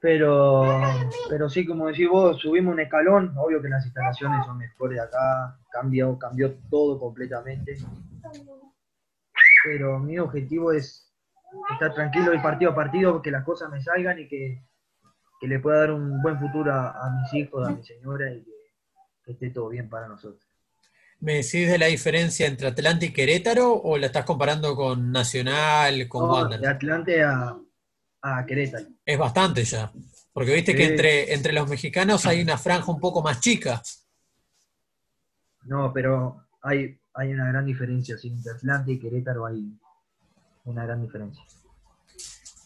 Pero, 0.00 0.64
pero 1.28 1.48
sí, 1.50 1.66
como 1.66 1.88
decís 1.88 2.08
vos, 2.08 2.40
subimos 2.40 2.72
un 2.72 2.80
escalón, 2.80 3.34
obvio 3.36 3.60
que 3.60 3.68
las 3.68 3.84
instalaciones 3.84 4.46
son 4.46 4.56
mejores 4.56 4.98
acá, 4.98 5.58
cambió, 5.70 6.18
cambió 6.18 6.54
todo 6.70 6.98
completamente. 6.98 7.76
Pero 9.62 9.98
mi 9.98 10.18
objetivo 10.18 10.72
es 10.72 11.12
estar 11.72 11.92
tranquilo 11.92 12.30
de 12.30 12.38
partido 12.38 12.70
a 12.70 12.74
partido, 12.74 13.20
que 13.20 13.30
las 13.30 13.44
cosas 13.44 13.70
me 13.70 13.82
salgan 13.82 14.18
y 14.18 14.28
que, 14.28 14.64
le 15.42 15.58
pueda 15.58 15.80
dar 15.80 15.92
un 15.92 16.22
buen 16.22 16.38
futuro 16.38 16.72
a, 16.72 17.10
mis 17.20 17.34
hijos, 17.34 17.66
a 17.66 17.72
mi 17.72 17.82
señora 17.82 18.32
y 18.32 18.42
que, 18.42 19.32
esté 19.32 19.50
todo 19.50 19.68
bien 19.68 19.88
para 19.90 20.08
nosotros. 20.08 20.49
¿Me 21.20 21.34
decís 21.34 21.68
de 21.68 21.78
la 21.78 21.86
diferencia 21.86 22.46
entre 22.46 22.68
Atlante 22.68 23.06
y 23.06 23.12
Querétaro 23.12 23.74
o 23.74 23.98
la 23.98 24.06
estás 24.06 24.24
comparando 24.24 24.74
con 24.74 25.12
Nacional, 25.12 26.08
con 26.08 26.26
no, 26.26 26.48
De 26.48 26.66
Atlante 26.66 27.22
a, 27.22 27.58
a 28.22 28.46
Querétaro. 28.46 28.86
Es 29.04 29.18
bastante 29.18 29.64
ya. 29.64 29.92
Porque 30.32 30.54
viste 30.54 30.74
que 30.74 30.86
entre, 30.86 31.34
entre 31.34 31.52
los 31.52 31.68
mexicanos 31.68 32.24
hay 32.24 32.40
una 32.40 32.56
franja 32.56 32.90
un 32.90 33.00
poco 33.00 33.22
más 33.22 33.40
chica. 33.40 33.82
No, 35.64 35.92
pero 35.92 36.46
hay, 36.62 36.98
hay 37.14 37.32
una 37.32 37.48
gran 37.48 37.66
diferencia. 37.66 38.16
entre 38.22 38.52
Atlante 38.52 38.92
y 38.92 38.98
Querétaro 38.98 39.44
hay 39.44 39.78
una 40.64 40.84
gran 40.86 41.02
diferencia. 41.02 41.44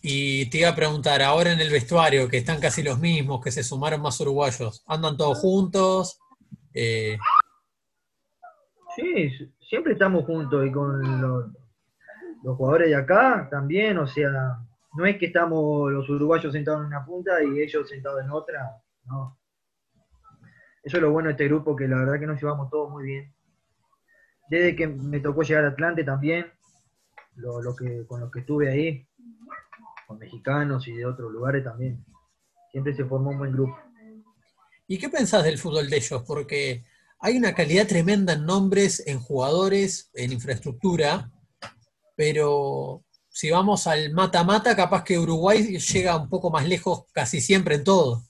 Y 0.00 0.46
te 0.50 0.58
iba 0.58 0.68
a 0.68 0.76
preguntar, 0.76 1.22
ahora 1.22 1.52
en 1.52 1.60
el 1.60 1.70
vestuario, 1.70 2.28
que 2.28 2.36
están 2.36 2.60
casi 2.60 2.82
los 2.82 2.98
mismos, 2.98 3.42
que 3.42 3.50
se 3.50 3.64
sumaron 3.64 4.02
más 4.02 4.20
uruguayos, 4.20 4.84
¿andan 4.86 5.16
todos 5.16 5.38
juntos? 5.38 6.18
Eh... 6.74 7.16
Sí, 8.96 9.30
siempre 9.61 9.94
estamos 9.94 10.24
juntos 10.24 10.64
y 10.66 10.70
con 10.70 11.20
los, 11.20 11.46
jugadores 12.42 12.88
de 12.88 12.94
acá 12.94 13.48
también, 13.50 13.98
o 13.98 14.07
sea, 14.07 14.59
no 14.94 15.07
es 15.07 15.16
que 15.18 15.26
estamos 15.26 15.90
los 15.90 16.09
uruguayos 16.09 16.52
sentados 16.52 16.83
en 16.83 16.87
una 16.87 17.04
punta 17.04 17.42
y 17.42 17.61
ellos 17.61 17.88
sentados 17.88 18.22
en 18.22 18.30
otra, 18.30 18.83
no. 19.07 19.38
Eso 20.83 20.98
es 20.98 21.02
lo 21.02 21.11
bueno 21.11 21.28
de 21.28 21.33
este 21.33 21.48
grupo, 21.48 21.74
que 21.74 21.88
la 21.88 21.96
verdad 21.96 22.20
que 22.20 22.26
nos 22.26 22.40
llevamos 22.40 22.70
todos 22.70 22.90
muy 22.90 23.04
bien. 23.04 23.35
Desde 24.50 24.76
que 24.76 24.87
me 24.87 25.20
tocó 25.20 25.42
llegar 25.42 25.64
a 25.64 25.68
Atlante 25.68 26.04
también, 26.04 26.52
lo, 27.37 27.74
que, 27.74 28.07
con 28.07 28.20
los 28.20 28.30
que 28.30 28.40
estuve 28.40 28.70
ahí, 28.70 29.09
con 30.07 30.18
mexicanos 30.18 30.87
y 30.87 30.92
de 30.92 31.07
otros 31.07 31.33
lugares 31.33 31.64
también, 31.64 32.04
siempre 32.70 32.94
se 32.94 33.07
formó 33.07 33.30
un 33.30 33.38
buen 33.38 33.52
grupo. 33.52 33.78
¿Y 34.87 34.98
qué 34.98 35.09
pensás 35.09 35.42
del 35.44 35.57
fútbol 35.57 35.88
de 35.88 35.96
ellos? 35.96 36.22
Porque 36.26 36.85
hay 37.24 37.38
una 37.38 37.54
calidad 37.54 37.87
tremenda 37.87 38.34
en 38.34 38.44
nombres, 38.44 39.02
en 39.06 39.18
jugadores, 39.18 40.10
en 40.12 40.30
infraestructura, 40.30 41.30
pero 42.14 43.02
si 43.30 43.50
vamos 43.50 43.87
al 43.87 44.12
mata-mata, 44.12 44.76
capaz 44.76 45.04
que 45.04 45.18
Uruguay 45.18 45.78
llega 45.78 46.18
un 46.18 46.28
poco 46.28 46.50
más 46.50 46.68
lejos 46.68 47.06
casi 47.14 47.40
siempre 47.40 47.76
en 47.76 47.84
todo. 47.84 48.20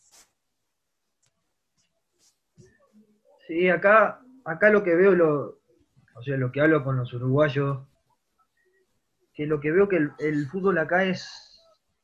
Sí, 3.48 3.68
acá, 3.68 4.20
acá 4.44 4.70
lo 4.70 4.84
que 4.84 4.94
veo, 4.94 5.10
lo, 5.10 5.60
o 6.14 6.22
sea, 6.24 6.36
lo 6.36 6.52
que 6.52 6.60
hablo 6.60 6.84
con 6.84 6.96
los 6.96 7.12
uruguayos, 7.14 7.88
que 9.34 9.44
lo 9.46 9.60
que 9.60 9.72
veo 9.72 9.88
que 9.88 10.08
el, 10.20 10.46
fútbol 10.46 10.78
acá 10.78 11.02
es 11.04 11.60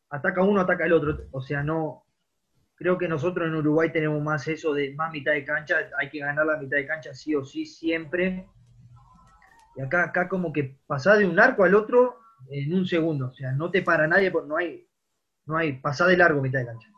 ataca 0.08 0.42
uno, 0.42 0.60
ataca 0.60 0.86
el 0.86 0.92
otro. 0.92 1.28
O 1.30 1.40
sea, 1.40 1.62
no. 1.62 2.04
Creo 2.80 2.96
que 2.96 3.08
nosotros 3.08 3.46
en 3.46 3.54
Uruguay 3.56 3.92
tenemos 3.92 4.22
más 4.22 4.48
eso 4.48 4.72
de 4.72 4.94
más 4.94 5.12
mitad 5.12 5.32
de 5.32 5.44
cancha, 5.44 5.90
hay 5.98 6.08
que 6.08 6.20
ganar 6.20 6.46
la 6.46 6.56
mitad 6.56 6.78
de 6.78 6.86
cancha 6.86 7.12
sí 7.12 7.34
o 7.34 7.44
sí, 7.44 7.66
siempre. 7.66 8.48
Y 9.76 9.82
acá, 9.82 10.04
acá 10.04 10.30
como 10.30 10.50
que 10.50 10.78
pasar 10.86 11.18
de 11.18 11.26
un 11.26 11.38
arco 11.38 11.64
al 11.64 11.74
otro 11.74 12.16
en 12.48 12.72
un 12.72 12.86
segundo. 12.86 13.26
O 13.26 13.34
sea, 13.34 13.52
no 13.52 13.70
te 13.70 13.82
para 13.82 14.06
nadie 14.08 14.32
no 14.32 14.56
hay, 14.56 14.88
no 15.44 15.58
hay 15.58 15.74
pasada 15.74 16.08
de 16.08 16.16
largo 16.16 16.40
mitad 16.40 16.60
de 16.60 16.64
cancha. 16.64 16.88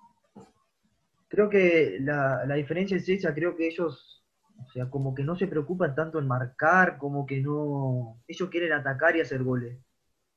Creo 1.26 1.50
que 1.50 1.98
la, 2.00 2.44
diferencia 2.54 2.96
es 2.96 3.08
esa, 3.08 3.34
creo 3.34 3.56
que 3.56 3.66
ellos, 3.66 4.24
o 4.64 4.70
sea, 4.70 4.88
como 4.88 5.16
que 5.16 5.24
no 5.24 5.34
se 5.34 5.48
preocupan 5.48 5.96
tanto 5.96 6.20
en 6.20 6.28
marcar, 6.28 6.96
como 6.96 7.26
que 7.26 7.40
no, 7.40 8.22
ellos 8.28 8.48
quieren 8.50 8.72
atacar 8.72 9.16
y 9.16 9.20
hacer 9.20 9.42
goles. 9.42 9.76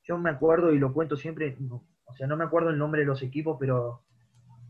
Yo 0.06 0.18
me 0.18 0.32
acuerdo 0.32 0.74
y 0.74 0.80
lo 0.80 0.92
cuento 0.92 1.16
siempre, 1.16 1.56
o 1.70 2.16
sea, 2.16 2.26
no 2.26 2.36
me 2.36 2.46
acuerdo 2.46 2.72
el 2.72 2.80
nombre 2.80 3.02
de 3.02 3.08
los 3.08 3.22
equipos, 3.22 3.58
pero 3.60 4.05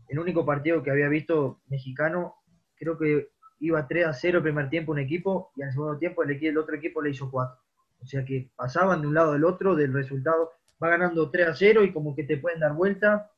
el 0.08 0.18
único 0.18 0.44
partido 0.44 0.82
que 0.82 0.90
había 0.90 1.08
visto 1.08 1.60
mexicano, 1.68 2.36
creo 2.76 2.98
que 2.98 3.28
iba 3.60 3.86
3 3.86 4.06
a 4.06 4.12
0 4.12 4.38
el 4.38 4.42
primer 4.42 4.68
tiempo 4.68 4.92
un 4.92 4.98
equipo 4.98 5.50
y 5.56 5.62
al 5.62 5.72
segundo 5.72 5.98
tiempo 5.98 6.22
el, 6.22 6.58
otro 6.58 6.76
equipo 6.76 7.02
le 7.02 7.10
hizo 7.10 7.30
4. 7.30 7.56
O 8.02 8.06
sea 8.06 8.24
que 8.24 8.50
pasaban 8.54 9.00
de 9.00 9.08
un 9.08 9.14
lado 9.14 9.32
al 9.32 9.44
otro 9.44 9.74
del 9.74 9.92
resultado. 9.92 10.52
Va 10.82 10.90
ganando 10.90 11.30
3 11.30 11.48
a 11.48 11.54
0 11.54 11.84
y 11.84 11.92
como 11.92 12.14
que 12.14 12.24
te 12.24 12.36
pueden 12.36 12.60
dar 12.60 12.74
vuelta. 12.74 13.30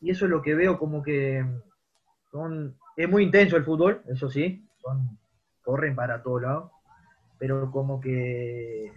Y 0.00 0.10
eso 0.10 0.26
es 0.26 0.30
lo 0.30 0.42
que 0.42 0.54
veo 0.54 0.78
como 0.78 1.02
que 1.02 1.44
son, 2.30 2.76
es 2.96 3.08
muy 3.08 3.22
intenso 3.22 3.56
el 3.56 3.64
fútbol, 3.64 4.02
eso 4.06 4.28
sí, 4.28 4.68
son, 4.82 5.18
corren 5.62 5.94
para 5.94 6.22
todos 6.22 6.42
lados. 6.42 6.70
Pero 7.38 7.70
como 7.70 8.00
que 8.00 8.92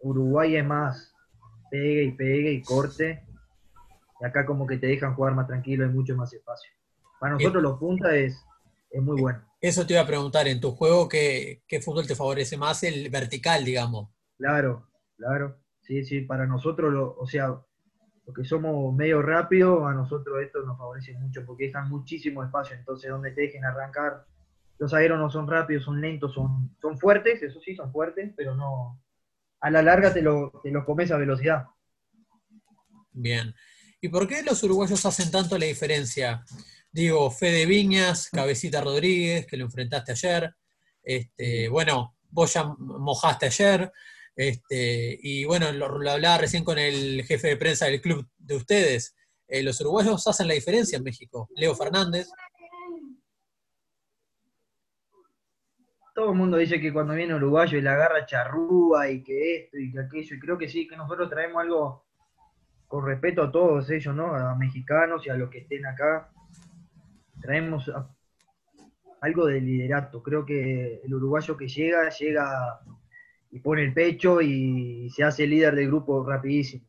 Uruguay 0.00 0.56
es 0.56 0.64
más 0.64 1.14
pegue 1.70 2.04
y 2.04 2.12
pegue 2.12 2.52
y 2.52 2.62
corte. 2.62 3.24
Y 4.20 4.24
acá 4.24 4.44
como 4.44 4.66
que 4.66 4.78
te 4.78 4.86
dejan 4.86 5.14
jugar 5.14 5.34
más 5.34 5.46
tranquilo, 5.46 5.84
hay 5.84 5.90
mucho 5.90 6.16
más 6.16 6.32
espacio. 6.32 6.70
Para 7.20 7.34
nosotros 7.34 7.62
los 7.62 7.78
puntas 7.78 8.12
es, 8.12 8.44
es 8.90 9.02
muy 9.02 9.20
bueno. 9.20 9.40
Eso 9.60 9.86
te 9.86 9.94
iba 9.94 10.02
a 10.02 10.06
preguntar, 10.06 10.46
en 10.46 10.60
tu 10.60 10.70
juego, 10.72 11.08
¿qué, 11.08 11.62
fútbol 11.84 12.06
te 12.06 12.14
favorece 12.14 12.56
más? 12.56 12.82
El 12.84 13.10
vertical, 13.10 13.64
digamos. 13.64 14.08
Claro, 14.36 14.86
claro. 15.16 15.56
Sí, 15.82 16.04
sí, 16.04 16.20
para 16.20 16.46
nosotros, 16.46 17.14
o 17.18 17.26
sea, 17.26 17.48
los 17.48 18.36
que 18.36 18.44
somos 18.44 18.94
medio 18.94 19.22
rápidos, 19.22 19.84
a 19.86 19.94
nosotros 19.94 20.42
esto 20.42 20.62
nos 20.62 20.78
favorece 20.78 21.14
mucho 21.14 21.44
porque 21.44 21.66
dejan 21.66 21.88
muchísimo 21.88 22.44
espacio. 22.44 22.76
Entonces, 22.76 23.10
donde 23.10 23.32
te 23.32 23.42
dejen 23.42 23.64
arrancar, 23.64 24.26
los 24.78 24.94
aeros 24.94 25.18
no 25.18 25.30
son 25.30 25.48
rápidos, 25.48 25.84
son 25.84 26.00
lentos, 26.00 26.34
son, 26.34 26.76
son 26.80 26.98
fuertes, 26.98 27.42
eso 27.42 27.60
sí, 27.60 27.74
son 27.74 27.90
fuertes, 27.90 28.32
pero 28.36 28.54
no. 28.54 29.00
A 29.60 29.70
la 29.70 29.82
larga 29.82 30.12
te, 30.12 30.22
lo, 30.22 30.60
te 30.62 30.70
los 30.70 30.84
comes 30.84 31.10
a 31.10 31.16
velocidad. 31.16 31.66
Bien. 33.12 33.54
¿Y 34.00 34.08
por 34.08 34.28
qué 34.28 34.42
los 34.42 34.62
uruguayos 34.62 35.04
hacen 35.04 35.30
tanto 35.30 35.58
la 35.58 35.66
diferencia? 35.66 36.44
Digo, 36.92 37.30
Fede 37.30 37.66
Viñas, 37.66 38.30
Cabecita 38.30 38.80
Rodríguez, 38.80 39.46
que 39.46 39.56
lo 39.56 39.64
enfrentaste 39.64 40.12
ayer. 40.12 40.54
Este, 41.02 41.68
bueno, 41.68 42.16
vos 42.30 42.54
ya 42.54 42.64
mojaste 42.64 43.46
ayer. 43.46 43.92
Este, 44.36 45.18
y 45.20 45.44
bueno, 45.44 45.72
lo, 45.72 45.86
hablaba 45.86 46.38
recién 46.38 46.62
con 46.62 46.78
el 46.78 47.24
jefe 47.24 47.48
de 47.48 47.56
prensa 47.56 47.86
del 47.86 48.00
club 48.00 48.28
de 48.36 48.54
ustedes. 48.54 49.16
Eh, 49.48 49.64
los 49.64 49.80
uruguayos 49.80 50.24
hacen 50.28 50.46
la 50.46 50.54
diferencia 50.54 50.96
en 50.96 51.02
México. 51.02 51.48
Leo 51.56 51.74
Fernández. 51.74 52.28
Todo 56.14 56.30
el 56.30 56.36
mundo 56.36 56.56
dice 56.56 56.80
que 56.80 56.92
cuando 56.92 57.14
viene 57.14 57.34
uruguayo 57.34 57.78
y 57.78 57.82
la 57.82 57.94
agarra 57.94 58.26
charrúa 58.26 59.10
y 59.10 59.22
que 59.22 59.56
esto 59.56 59.78
y 59.78 59.92
que 59.92 60.00
aquello, 60.00 60.36
y 60.36 60.40
creo 60.40 60.58
que 60.58 60.68
sí, 60.68 60.86
que 60.86 60.96
nosotros 60.96 61.28
traemos 61.30 61.62
algo 61.62 62.07
con 62.88 63.04
respeto 63.04 63.42
a 63.42 63.52
todos 63.52 63.88
ellos, 63.90 64.14
¿no? 64.14 64.34
A 64.34 64.54
mexicanos 64.56 65.24
y 65.26 65.30
a 65.30 65.34
los 65.36 65.50
que 65.50 65.58
estén 65.58 65.86
acá 65.86 66.30
traemos 67.40 67.92
algo 69.20 69.46
de 69.46 69.60
liderato. 69.60 70.22
Creo 70.22 70.44
que 70.44 71.02
el 71.04 71.14
uruguayo 71.14 71.56
que 71.56 71.68
llega, 71.68 72.08
llega 72.08 72.80
y 73.50 73.60
pone 73.60 73.84
el 73.84 73.92
pecho 73.92 74.40
y 74.40 75.10
se 75.10 75.22
hace 75.22 75.46
líder 75.46 75.74
del 75.74 75.88
grupo 75.88 76.24
rapidísimo. 76.26 76.86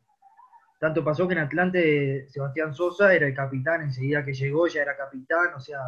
Tanto 0.80 1.04
pasó 1.04 1.28
que 1.28 1.34
en 1.34 1.40
Atlante 1.40 2.30
Sebastián 2.30 2.74
Sosa 2.74 3.14
era 3.14 3.28
el 3.28 3.36
capitán, 3.36 3.82
enseguida 3.82 4.24
que 4.24 4.34
llegó 4.34 4.68
ya 4.68 4.82
era 4.82 4.96
capitán, 4.96 5.54
o 5.54 5.60
sea, 5.60 5.82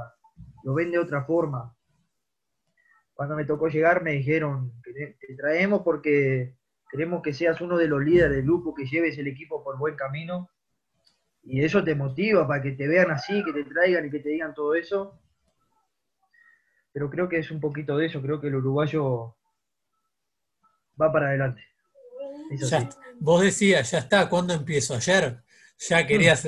lo 0.63 0.73
ven 0.73 0.91
de 0.91 0.99
otra 0.99 1.23
forma. 1.23 1.73
Cuando 3.13 3.35
me 3.37 3.45
tocó 3.45 3.69
llegar 3.69 4.03
me 4.03 4.11
dijeron 4.11 4.73
que 4.83 5.15
te 5.17 5.35
traemos 5.35 5.81
porque 5.83 6.57
queremos 6.91 7.21
que 7.21 7.33
seas 7.33 7.61
uno 7.61 7.77
de 7.77 7.87
los 7.87 8.03
líderes 8.03 8.35
del 8.35 8.43
grupo, 8.43 8.73
que 8.73 8.85
lleves 8.85 9.17
el 9.17 9.27
equipo 9.27 9.63
por 9.63 9.77
buen 9.77 9.95
camino 9.95 10.49
y 11.43 11.63
eso 11.63 11.83
te 11.83 11.95
motiva 11.95 12.47
para 12.47 12.61
que 12.61 12.71
te 12.73 12.87
vean 12.87 13.09
así, 13.11 13.43
que 13.43 13.53
te 13.53 13.63
traigan 13.63 14.05
y 14.05 14.11
que 14.11 14.19
te 14.19 14.29
digan 14.29 14.53
todo 14.53 14.75
eso. 14.75 15.19
Pero 16.93 17.09
creo 17.09 17.27
que 17.29 17.39
es 17.39 17.49
un 17.49 17.59
poquito 17.59 17.97
de 17.97 18.07
eso, 18.07 18.21
creo 18.21 18.39
que 18.39 18.47
el 18.47 18.55
uruguayo 18.55 19.35
va 21.01 21.11
para 21.11 21.29
adelante. 21.29 21.63
vos 23.19 23.41
decías, 23.41 23.89
ya 23.91 23.99
está, 23.99 24.29
¿cuándo 24.29 24.53
empiezo? 24.53 24.93
Ayer 24.95 25.41
ya 25.77 26.05
querías... 26.05 26.47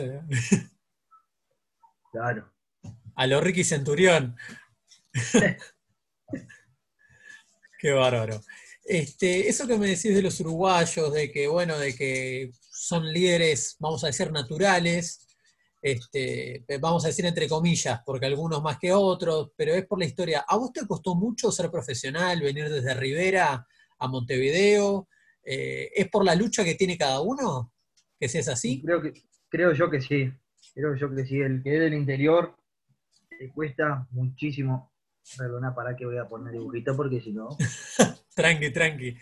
claro. 2.12 2.52
A 3.16 3.28
lo 3.28 3.40
Ricky 3.42 3.64
Centurión. 3.64 4.36
Qué 7.80 7.92
bárbaro. 7.92 8.42
Este, 8.86 9.48
eso 9.48 9.66
que 9.66 9.78
me 9.78 9.88
decís 9.88 10.14
de 10.14 10.22
los 10.22 10.40
uruguayos, 10.40 11.14
de 11.14 11.32
que, 11.32 11.48
bueno, 11.48 11.78
de 11.78 11.96
que 11.96 12.52
son 12.70 13.12
líderes, 13.12 13.78
vamos 13.80 14.04
a 14.04 14.08
decir, 14.08 14.32
naturales, 14.32 15.26
este, 15.82 16.64
vamos 16.80 17.04
a 17.04 17.08
decir 17.10 17.26
entre 17.26 17.50
comillas, 17.50 18.02
porque 18.06 18.26
algunos 18.26 18.64
más 18.64 18.78
que 18.80 18.94
otros, 18.94 19.52
pero 19.56 19.74
es 19.74 19.86
por 19.86 20.00
la 20.00 20.06
historia. 20.06 20.46
¿A 20.48 20.58
vos 20.58 20.72
te 20.72 20.88
costó 20.88 21.14
mucho 21.14 21.52
ser 21.52 21.70
profesional, 21.70 22.42
venir 22.42 22.70
desde 22.70 22.94
Rivera 22.94 23.68
a 24.00 24.08
Montevideo? 24.08 25.10
Eh, 25.44 25.92
¿Es 25.94 26.10
por 26.10 26.24
la 26.24 26.36
lucha 26.36 26.64
que 26.64 26.76
tiene 26.76 26.98
cada 26.98 27.20
uno? 27.20 27.74
¿Que 28.18 28.30
seas 28.30 28.48
así? 28.48 28.82
Creo, 28.82 29.02
que, 29.02 29.14
creo 29.50 29.74
yo 29.74 29.90
que 29.90 30.00
sí. 30.00 30.32
Creo 30.74 30.96
yo 30.96 31.14
que 31.14 31.26
sí, 31.26 31.42
el 31.42 31.62
que 31.62 31.76
es 31.76 31.80
del 31.82 31.94
interior 31.94 32.56
te 33.38 33.52
cuesta 33.52 34.08
muchísimo. 34.12 34.93
Perdona, 35.38 35.74
para 35.74 35.96
que 35.96 36.06
voy 36.06 36.18
a 36.18 36.28
poner 36.28 36.54
dibujito 36.54 36.96
porque 36.96 37.22
si 37.22 37.32
no. 37.32 37.50
tranqui, 38.36 38.72
tranqui. 38.72 39.18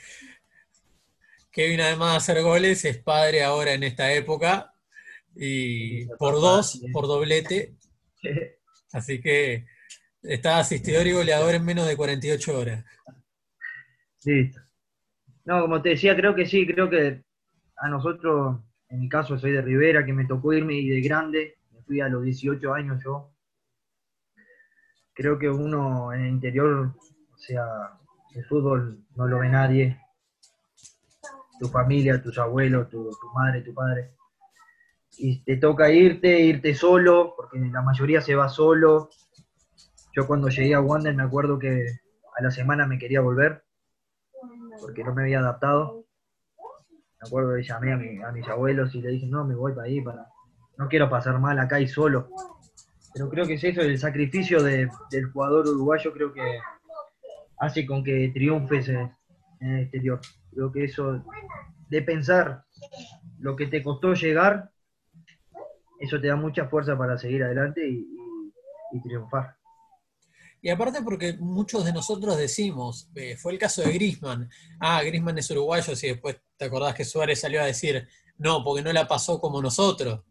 Kevin, 1.51 1.81
además 1.81 2.11
de 2.11 2.17
hacer 2.17 2.43
goles, 2.43 2.85
es 2.85 2.97
padre 2.97 3.43
ahora 3.43 3.73
en 3.73 3.83
esta 3.83 4.11
época 4.13 4.73
y 5.35 6.05
por 6.17 6.35
dos, 6.35 6.81
por 6.93 7.07
doblete. 7.07 7.75
Así 8.93 9.21
que 9.21 9.65
está 10.21 10.59
asistidor 10.59 11.07
y 11.07 11.13
goleador 11.13 11.55
en 11.55 11.65
menos 11.65 11.87
de 11.87 11.97
48 11.97 12.57
horas. 12.57 12.85
Listo. 14.23 14.59
No, 15.45 15.61
como 15.61 15.81
te 15.81 15.89
decía, 15.89 16.15
creo 16.15 16.35
que 16.35 16.45
sí, 16.45 16.67
creo 16.67 16.89
que 16.89 17.23
a 17.77 17.89
nosotros, 17.89 18.59
en 18.89 18.99
mi 18.99 19.09
caso 19.09 19.37
soy 19.37 19.51
de 19.51 19.61
Rivera, 19.61 20.05
que 20.05 20.13
me 20.13 20.25
tocó 20.25 20.53
irme 20.53 20.75
y 20.75 20.89
de 20.89 21.01
grande, 21.01 21.57
me 21.71 21.81
fui 21.81 21.99
a 21.99 22.07
los 22.07 22.23
18 22.23 22.73
años 22.73 23.01
yo. 23.03 23.30
Creo 25.13 25.37
que 25.37 25.49
uno 25.49 26.13
en 26.13 26.21
el 26.21 26.29
interior, 26.29 26.93
o 27.33 27.37
sea, 27.37 27.65
el 28.33 28.45
fútbol 28.45 29.03
no 29.15 29.27
lo 29.27 29.39
ve 29.39 29.49
nadie. 29.49 29.99
Tu 31.59 31.67
familia, 31.67 32.21
tus 32.21 32.37
abuelos, 32.39 32.89
tu, 32.89 33.09
madre, 33.33 33.61
tu 33.61 33.73
padre. 33.73 34.15
Y 35.17 35.43
te 35.43 35.57
toca 35.57 35.91
irte, 35.91 36.39
irte 36.39 36.73
solo, 36.73 37.33
porque 37.35 37.59
la 37.59 37.81
mayoría 37.81 38.21
se 38.21 38.35
va 38.35 38.49
solo. 38.49 39.09
Yo 40.15 40.25
cuando 40.25 40.49
llegué 40.49 40.73
a 40.73 40.81
Wander 40.81 41.13
me 41.13 41.23
acuerdo 41.23 41.59
que 41.59 41.85
a 42.37 42.43
la 42.43 42.51
semana 42.51 42.87
me 42.87 42.97
quería 42.97 43.21
volver 43.21 43.63
porque 44.81 45.03
no 45.03 45.13
me 45.13 45.23
había 45.23 45.39
adaptado. 45.39 46.05
Me 47.21 47.27
acuerdo 47.27 47.55
que 47.55 47.63
llamé 47.63 48.23
a, 48.23 48.31
mis 48.31 48.47
abuelos 48.47 48.95
y 48.95 49.01
le 49.01 49.09
dije, 49.09 49.27
no, 49.27 49.45
me 49.45 49.55
voy 49.55 49.73
para 49.73 49.87
ahí, 49.87 50.01
para... 50.01 50.27
no 50.77 50.87
quiero 50.87 51.09
pasar 51.09 51.39
mal 51.39 51.59
acá 51.59 51.79
y 51.79 51.87
solo. 51.87 52.29
Pero 53.13 53.29
creo 53.29 53.45
que 53.45 53.55
es 53.55 53.63
eso, 53.63 53.81
el 53.81 53.99
sacrificio 53.99 54.63
del 54.63 54.89
jugador 55.33 55.67
uruguayo 55.67 56.13
creo 56.13 56.33
que 56.33 56.59
hace 57.59 57.85
con 57.85 58.03
que 58.03 58.31
triunfes 58.33 58.89
en, 58.89 59.11
el 59.59 59.81
exterior. 59.81 60.19
Creo 60.53 60.71
que 60.71 60.85
eso 60.85 61.23
de 61.89 62.01
pensar 62.01 62.65
lo 63.39 63.55
que 63.55 63.67
te 63.67 63.83
costó 63.83 64.13
llegar, 64.13 64.71
eso 65.99 66.19
te 66.19 66.27
da 66.27 66.35
mucha 66.35 66.67
fuerza 66.67 66.97
para 66.97 67.17
seguir 67.17 67.43
adelante 67.43 67.87
y 67.87 69.01
triunfar. 69.03 69.55
Y 70.63 70.69
aparte 70.69 71.01
porque 71.01 71.33
muchos 71.39 71.83
de 71.85 71.91
nosotros 71.91 72.37
decimos, 72.37 73.09
eh, 73.15 73.35
fue 73.35 73.51
el 73.53 73.57
caso 73.57 73.81
de 73.81 73.93
Grisman, 73.93 74.47
ah, 74.79 75.01
Grisman 75.01 75.37
es 75.39 75.49
uruguayo, 75.49 75.95
si 75.95 76.07
después 76.07 76.39
te 76.55 76.65
acordás 76.65 76.93
que 76.93 77.03
Suárez 77.03 77.39
salió 77.39 77.61
a 77.61 77.65
decir, 77.65 78.07
no, 78.37 78.63
porque 78.63 78.83
no 78.83 78.93
la 78.93 79.07
pasó 79.07 79.41
como 79.41 79.59
nosotros. 79.59 80.21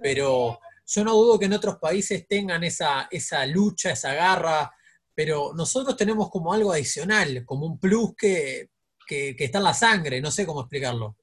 Pero 0.00 0.60
yo 0.90 1.04
no 1.04 1.12
dudo 1.12 1.38
que 1.38 1.44
en 1.44 1.52
otros 1.52 1.76
países 1.76 2.26
tengan 2.26 2.64
esa, 2.64 3.08
esa 3.10 3.44
lucha, 3.44 3.90
esa 3.90 4.14
garra, 4.14 4.72
pero 5.14 5.52
nosotros 5.54 5.96
tenemos 5.96 6.30
como 6.30 6.52
algo 6.52 6.72
adicional, 6.72 7.44
como 7.44 7.66
un 7.66 7.78
plus 7.78 8.14
que, 8.16 8.70
que, 9.06 9.36
está 9.38 9.58
en 9.58 9.64
la 9.64 9.74
sangre, 9.74 10.20
no 10.22 10.30
sé 10.30 10.46
cómo 10.46 10.60
explicarlo. 10.62 11.16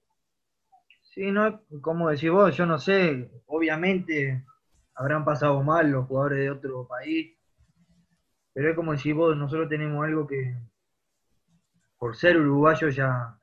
Sí, 1.01 1.31
no, 1.31 1.63
como 1.81 2.09
decís 2.09 2.29
vos, 2.29 2.55
yo 2.55 2.67
no 2.67 2.77
sé, 2.77 3.31
obviamente 3.47 4.45
habrán 4.93 5.25
pasado 5.25 5.63
mal 5.63 5.89
los 5.89 6.05
jugadores 6.07 6.39
de 6.39 6.51
otro 6.51 6.87
país, 6.87 7.35
pero 8.53 8.69
es 8.69 8.75
como 8.75 8.91
decir 8.91 9.15
vos, 9.15 9.35
nosotros 9.35 9.67
tenemos 9.67 10.05
algo 10.05 10.27
que, 10.27 10.55
por 11.97 12.15
ser 12.15 12.37
uruguayos 12.37 12.95
ya, 12.95 13.39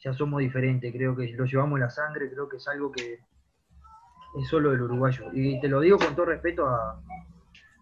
ya 0.00 0.12
somos 0.12 0.40
diferentes, 0.40 0.92
creo 0.92 1.14
que 1.14 1.28
lo 1.28 1.44
llevamos 1.44 1.76
en 1.76 1.84
la 1.84 1.90
sangre, 1.90 2.28
creo 2.28 2.48
que 2.48 2.56
es 2.56 2.66
algo 2.66 2.90
que 2.90 3.27
es 4.36 4.48
solo 4.48 4.70
del 4.70 4.82
uruguayo. 4.82 5.24
Y 5.32 5.60
te 5.60 5.68
lo 5.68 5.80
digo 5.80 5.98
con 5.98 6.14
todo 6.14 6.26
respeto 6.26 6.66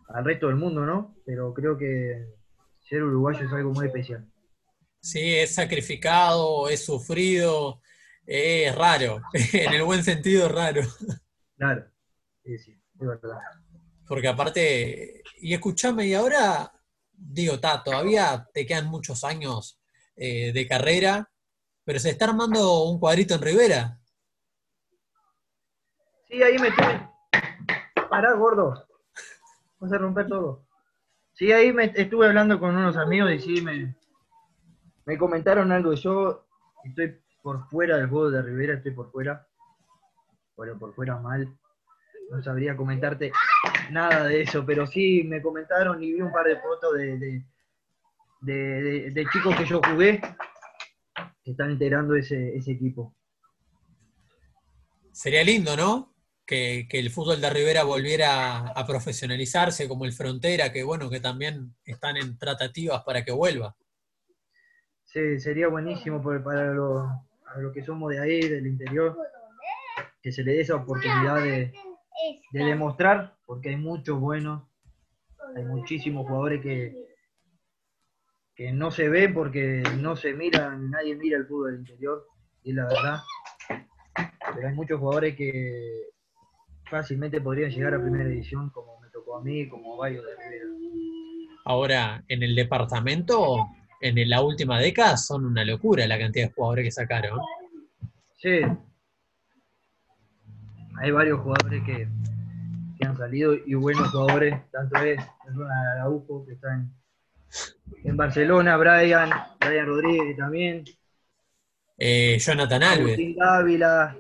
al 0.09 0.25
resto 0.25 0.49
del 0.49 0.57
mundo, 0.57 0.85
¿no? 0.85 1.17
Pero 1.25 1.53
creo 1.55 1.77
que 1.77 2.27
ser 2.89 3.03
uruguayo 3.03 3.45
es 3.45 3.53
algo 3.53 3.73
muy 3.73 3.87
especial. 3.87 4.27
Sí, 5.01 5.37
es 5.37 5.55
sacrificado, 5.55 6.69
es 6.69 6.85
sufrido, 6.85 7.81
es 8.27 8.75
raro, 8.75 9.23
en 9.33 9.73
el 9.73 9.85
buen 9.85 10.03
sentido 10.03 10.47
es 10.47 10.53
raro. 10.53 10.83
Claro, 11.57 11.87
sí, 12.45 12.59
sí, 12.59 12.73
es 12.73 13.07
verdad. 13.07 13.39
Porque 14.07 14.29
aparte, 14.29 15.23
y 15.41 15.55
escúchame, 15.55 16.07
y 16.07 16.15
ahora, 16.15 16.73
digo, 17.13 17.55
está, 17.55 17.83
todavía 17.83 18.49
te 18.53 18.67
quedan 18.67 18.87
muchos 18.87 19.25
años 19.25 19.81
eh, 20.17 20.53
de 20.53 20.67
carrera, 20.67 21.31
pero 21.85 21.99
se 21.99 22.11
está 22.11 22.27
armando 22.27 22.85
un 22.85 22.99
cuadrito 22.99 23.35
en 23.35 23.43
Rivera. 23.43 23.96
Sí, 26.37 26.43
ahí 26.43 26.59
me 26.59 26.69
estuve. 26.69 27.01
Pará, 28.11 28.35
gordo. 28.35 28.87
Vas 29.81 29.91
a 29.91 29.97
romper 29.97 30.27
todo. 30.27 30.67
Sí, 31.33 31.51
ahí 31.51 31.73
me 31.73 31.91
estuve 31.95 32.27
hablando 32.27 32.61
con 32.61 32.77
unos 32.77 32.99
amigos 32.99 33.33
y 33.33 33.39
sí, 33.39 33.63
me, 33.63 33.97
me 35.07 35.17
comentaron 35.17 35.73
algo. 35.73 35.95
Yo 35.95 36.47
estoy 36.85 37.19
por 37.43 37.67
fuera 37.71 37.97
del 37.97 38.11
juego 38.11 38.31
de 38.31 38.43
Rivera, 38.43 38.75
estoy 38.75 38.93
por 38.93 39.11
fuera. 39.11 39.47
Bueno, 40.57 40.79
por 40.79 40.95
fuera 40.95 41.17
mal 41.17 41.49
no 42.31 42.43
sabría 42.43 42.77
comentarte 42.77 43.33
nada 43.91 44.25
de 44.25 44.43
eso, 44.43 44.67
pero 44.67 44.87
sí 44.87 45.23
me 45.25 45.41
comentaron 45.41 46.03
y 46.03 46.13
vi 46.13 46.21
un 46.21 46.33
par 46.33 46.45
de 46.45 46.61
fotos 46.61 46.99
de, 46.99 47.45
de, 48.43 49.27
chicos 49.33 49.57
que 49.57 49.65
yo 49.65 49.81
jugué 49.83 50.21
que 51.43 51.53
están 51.53 51.71
integrando 51.71 52.15
ese, 52.15 52.59
equipo. 52.59 53.15
Sería 55.13 55.43
lindo, 55.43 55.75
¿no? 55.79 56.16
Que, 56.47 56.87
el 56.91 57.11
fútbol 57.11 57.41
de 57.41 57.51
Rivera 57.51 57.83
volviera 57.83 58.69
a 58.69 58.87
profesionalizarse 58.87 59.89
como 59.89 60.05
el 60.05 60.13
Frontera, 60.13 60.73
que 60.73 60.85
bueno, 60.85 61.11
que 61.11 61.21
también 61.21 61.75
están 61.85 62.17
en 62.17 62.39
tratativas 62.39 63.03
para 63.03 63.25
que 63.25 63.33
vuelva. 63.33 63.77
Sí, 65.05 65.41
sería 65.41 65.69
buenísimo 65.69 66.23
para 66.23 66.73
los 66.73 67.07
lo 67.59 67.73
que 67.73 67.83
somos 67.83 68.11
de 68.11 68.21
ahí, 68.21 68.41
del 68.49 68.67
interior, 68.67 69.17
que 70.23 70.31
se 70.31 70.43
le 70.43 70.53
dé 70.53 70.61
esa 70.61 70.77
oportunidad 70.77 71.43
de, 71.43 71.73
de 72.53 72.65
demostrar, 72.65 73.37
porque 73.47 73.71
hay 73.71 73.77
muchos 73.77 74.21
buenos, 74.21 74.63
hay 75.55 75.65
muchísimos 75.65 76.27
jugadores 76.27 76.61
que, 76.61 77.07
que 78.55 78.73
no 78.73 78.91
se 78.91 79.09
ven 79.09 79.35
porque 79.35 79.83
no 79.99 80.17
se 80.17 80.33
miran, 80.35 80.91
nadie 80.91 81.15
mira 81.17 81.39
el 81.39 81.47
fútbol 81.47 81.73
del 81.73 81.81
interior, 81.81 82.27
y 82.63 82.73
la 82.73 82.85
verdad. 82.87 83.21
Pero 84.55 84.69
hay 84.69 84.75
muchos 84.75 84.99
jugadores 84.99 85.37
que 85.37 86.09
fácilmente 86.91 87.41
podrían 87.41 87.71
llegar 87.71 87.95
a 87.95 88.01
primera 88.01 88.25
división, 88.25 88.71
como 88.71 89.01
me 89.01 89.09
tocó 89.11 89.39
a 89.39 89.43
mí, 89.43 89.69
como 89.69 89.97
varios 89.97 90.25
de 90.25 90.37
Rivera. 90.37 90.67
Ahora, 91.65 92.25
en 92.29 92.43
el 92.43 92.55
departamento, 92.55 93.67
en 94.01 94.29
la 94.29 94.43
última 94.43 94.79
década, 94.79 95.17
son 95.17 95.45
una 95.45 95.65
locura 95.65 96.07
la 96.07 96.19
cantidad 96.19 96.47
de 96.47 96.53
jugadores 96.53 96.85
que 96.85 96.93
sacaron. 96.93 97.41
Sí, 98.37 98.61
hay 100.99 101.11
varios 101.11 101.41
jugadores 101.41 101.83
que, 101.85 102.09
han 103.05 103.17
salido 103.17 103.55
y 103.55 103.75
buenos 103.75 104.09
jugadores, 104.09 104.55
tanto 104.73 104.97
es 104.99 105.21
Araujo 105.93 106.47
que 106.47 106.55
está 106.55 106.69
en, 108.03 108.17
Barcelona, 108.17 108.77
Brian, 108.77 109.31
Brian 109.61 109.87
Rodríguez 109.87 110.37
también. 110.37 110.85
Eh, 111.99 112.39
Jonathan 112.39 112.83
Alves. 112.83 113.19
Dávila. 113.37 114.17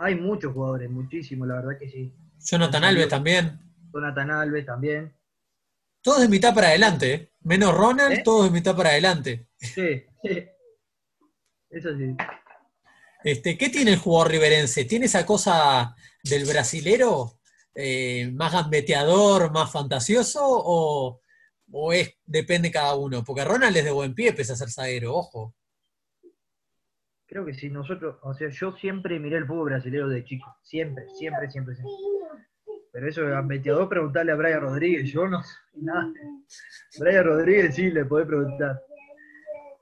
Hay 0.00 0.14
muchos 0.14 0.52
jugadores, 0.52 0.88
muchísimos, 0.88 1.48
la 1.48 1.56
verdad 1.56 1.78
que 1.78 1.90
sí. 1.90 2.14
Jonathan 2.38 2.84
Alves 2.84 3.08
también. 3.08 3.58
Jonathan 3.92 4.30
Alves 4.30 4.64
también. 4.64 5.12
Todos 6.00 6.20
de 6.20 6.28
mitad 6.28 6.54
para 6.54 6.68
adelante, 6.68 7.14
¿eh? 7.14 7.32
menos 7.40 7.74
Ronald, 7.74 8.18
¿Eh? 8.18 8.22
todos 8.24 8.44
de 8.44 8.52
mitad 8.52 8.76
para 8.76 8.90
adelante. 8.90 9.48
Sí, 9.56 10.04
sí. 10.22 10.46
Eso 11.68 11.96
sí. 11.96 12.16
Este, 13.24 13.58
¿Qué 13.58 13.70
tiene 13.70 13.92
el 13.92 13.98
jugador 13.98 14.30
riverense? 14.30 14.84
¿Tiene 14.84 15.06
esa 15.06 15.26
cosa 15.26 15.96
del 16.22 16.44
brasilero? 16.44 17.40
Eh, 17.74 18.30
¿Más 18.32 18.52
gambeteador, 18.52 19.50
más 19.50 19.70
fantasioso? 19.72 20.40
¿O, 20.42 21.92
es, 21.92 22.14
depende 22.24 22.70
cada 22.70 22.94
uno? 22.94 23.24
Porque 23.24 23.44
Ronald 23.44 23.76
es 23.76 23.84
de 23.84 23.90
buen 23.90 24.14
pie, 24.14 24.32
pese 24.32 24.52
a 24.52 24.56
ser 24.56 24.70
zaguero, 24.70 25.16
ojo. 25.16 25.56
Creo 27.28 27.44
que 27.44 27.52
sí, 27.52 27.68
nosotros, 27.68 28.16
o 28.22 28.32
sea, 28.32 28.48
yo 28.48 28.72
siempre 28.72 29.20
miré 29.20 29.36
el 29.36 29.46
fútbol 29.46 29.68
brasileño 29.68 30.08
de 30.08 30.24
chico. 30.24 30.56
Siempre, 30.62 31.04
siempre, 31.18 31.50
siempre, 31.50 31.74
siempre. 31.74 31.94
Pero 32.90 33.06
eso 33.06 33.20
de 33.20 33.30
gambeteador, 33.30 33.86
preguntarle 33.86 34.32
a 34.32 34.36
Brian 34.36 34.62
Rodríguez, 34.62 35.12
yo 35.12 35.28
no 35.28 35.42
sé 35.42 35.54
nada. 35.74 36.10
Brian 36.98 37.24
Rodríguez 37.24 37.74
sí 37.74 37.90
le 37.90 38.06
podés 38.06 38.26
preguntar. 38.26 38.80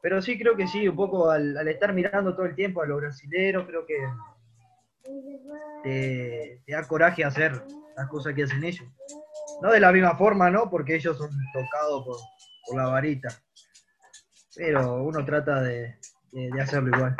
Pero 0.02 0.20
sí 0.20 0.36
creo 0.36 0.56
que 0.56 0.66
sí, 0.66 0.88
un 0.88 0.96
poco 0.96 1.30
al, 1.30 1.56
estar 1.68 1.92
mirando 1.92 2.34
todo 2.34 2.46
el 2.46 2.56
tiempo 2.56 2.82
a 2.82 2.86
los 2.86 3.00
brasileros, 3.00 3.64
creo 3.66 3.86
que 3.86 3.96
te, 5.84 6.62
da 6.66 6.86
coraje 6.88 7.24
hacer 7.24 7.62
las 7.96 8.08
cosas 8.08 8.34
que 8.34 8.42
hacen 8.42 8.64
ellos. 8.64 8.88
No 9.62 9.70
de 9.70 9.78
la 9.78 9.92
misma 9.92 10.16
forma, 10.16 10.50
¿no? 10.50 10.68
Porque 10.68 10.96
ellos 10.96 11.16
son 11.16 11.30
tocados 11.52 12.04
por, 12.66 12.76
la 12.76 12.86
varita. 12.86 13.28
Pero 14.56 15.04
uno 15.04 15.24
trata 15.24 15.62
de, 15.62 15.96
hacerlo 16.60 16.96
igual. 16.96 17.16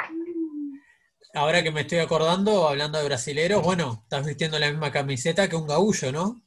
Ahora 1.34 1.62
que 1.62 1.70
me 1.70 1.82
estoy 1.82 1.98
acordando, 1.98 2.66
hablando 2.66 2.98
de 2.98 3.04
brasileros, 3.04 3.62
bueno, 3.62 4.00
estás 4.04 4.26
vistiendo 4.26 4.58
la 4.58 4.70
misma 4.70 4.90
camiseta 4.90 5.48
que 5.48 5.56
un 5.56 5.66
gaullo, 5.66 6.10
¿no? 6.10 6.42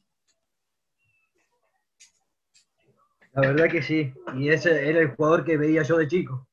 La 3.32 3.42
verdad 3.42 3.68
que 3.70 3.82
sí. 3.82 4.12
Y 4.34 4.48
ese 4.48 4.88
era 4.88 5.00
el 5.00 5.14
jugador 5.14 5.44
que 5.44 5.56
veía 5.56 5.82
yo 5.82 5.96
de 5.96 6.08
chico. 6.08 6.48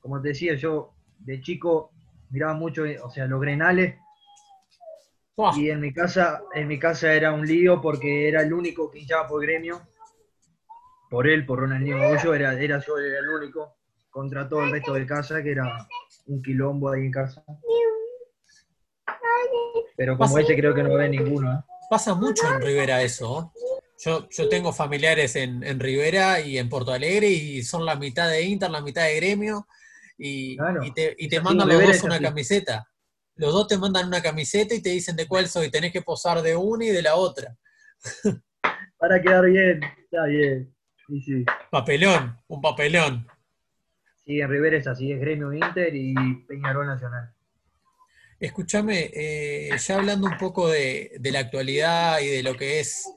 Como 0.00 0.20
te 0.22 0.28
decía, 0.28 0.54
yo 0.54 0.94
de 1.18 1.40
chico 1.42 1.92
miraba 2.30 2.54
mucho, 2.54 2.84
o 3.02 3.10
sea, 3.10 3.26
los 3.26 3.40
grenales. 3.40 3.96
Y 5.56 5.70
en 5.70 5.80
mi 5.80 5.92
casa, 5.92 6.42
en 6.54 6.66
mi 6.66 6.78
casa 6.78 7.12
era 7.12 7.32
un 7.32 7.46
lío 7.46 7.80
porque 7.80 8.28
era 8.28 8.42
el 8.42 8.52
único 8.52 8.90
que 8.90 9.00
hinchaba 9.00 9.28
por 9.28 9.42
gremio. 9.42 9.82
Por 11.10 11.28
él, 11.28 11.46
por 11.46 11.60
Ronaldinho 11.60 11.98
Gaullo, 11.98 12.34
era, 12.34 12.58
era 12.58 12.80
yo 12.80 12.98
era 12.98 13.18
el 13.18 13.28
único. 13.28 13.77
Contra 14.18 14.48
todo 14.48 14.64
el 14.64 14.72
resto 14.72 14.94
de 14.94 15.06
casa, 15.06 15.40
que 15.44 15.52
era 15.52 15.86
un 16.26 16.42
quilombo 16.42 16.90
ahí 16.90 17.02
en 17.02 17.12
casa. 17.12 17.40
Pero 19.96 20.18
como 20.18 20.36
ese 20.38 20.56
creo 20.56 20.74
que 20.74 20.82
no 20.82 20.94
ve 20.94 21.08
ninguno. 21.08 21.52
¿eh? 21.52 21.62
Pasa 21.88 22.16
mucho 22.16 22.52
en 22.52 22.60
Rivera 22.60 23.00
eso. 23.00 23.52
Yo, 24.04 24.28
yo 24.28 24.48
tengo 24.48 24.72
familiares 24.72 25.36
en, 25.36 25.62
en, 25.62 25.78
Rivera 25.78 26.40
y 26.40 26.58
en 26.58 26.68
Porto 26.68 26.90
Alegre 26.90 27.28
y 27.28 27.62
son 27.62 27.84
la 27.84 27.94
mitad 27.94 28.28
de 28.28 28.42
Inter, 28.42 28.72
la 28.72 28.80
mitad 28.80 29.04
de 29.04 29.14
Gremio 29.14 29.68
y, 30.18 30.56
y 30.82 30.92
te, 30.92 31.14
y 31.16 31.28
te 31.28 31.40
mandan 31.40 31.68
los 31.68 31.80
dos 31.80 32.02
una 32.02 32.18
camiseta. 32.18 32.88
Los 33.36 33.52
dos 33.52 33.68
te 33.68 33.78
mandan 33.78 34.08
una 34.08 34.20
camiseta 34.20 34.74
y 34.74 34.82
te 34.82 34.90
dicen 34.90 35.14
de 35.14 35.28
cuál 35.28 35.46
soy. 35.46 35.70
Tenés 35.70 35.92
que 35.92 36.02
posar 36.02 36.42
de 36.42 36.56
una 36.56 36.86
y 36.86 36.88
de 36.88 37.02
la 37.02 37.14
otra. 37.14 37.56
Para 38.98 39.22
quedar 39.22 39.44
bien, 39.44 39.80
está 40.02 40.24
bien. 40.24 40.74
Sí, 41.06 41.22
sí. 41.22 41.44
Papelón, 41.70 42.36
un 42.48 42.60
papelón. 42.60 43.28
Sí, 44.28 44.42
en 44.42 44.50
Rivera 44.50 44.76
es 44.76 44.86
así, 44.86 45.10
es 45.10 45.18
Gremio 45.18 45.54
Inter 45.54 45.96
y 45.96 46.14
Peñarol 46.46 46.86
Nacional. 46.86 47.32
Escúchame, 48.38 49.10
eh, 49.14 49.70
ya 49.78 49.96
hablando 49.96 50.26
un 50.26 50.36
poco 50.36 50.68
de, 50.68 51.16
de, 51.18 51.32
la 51.32 51.38
actualidad 51.38 52.20
y 52.20 52.26
de 52.26 52.42
lo 52.42 52.54
que 52.54 52.78
es 52.78 53.10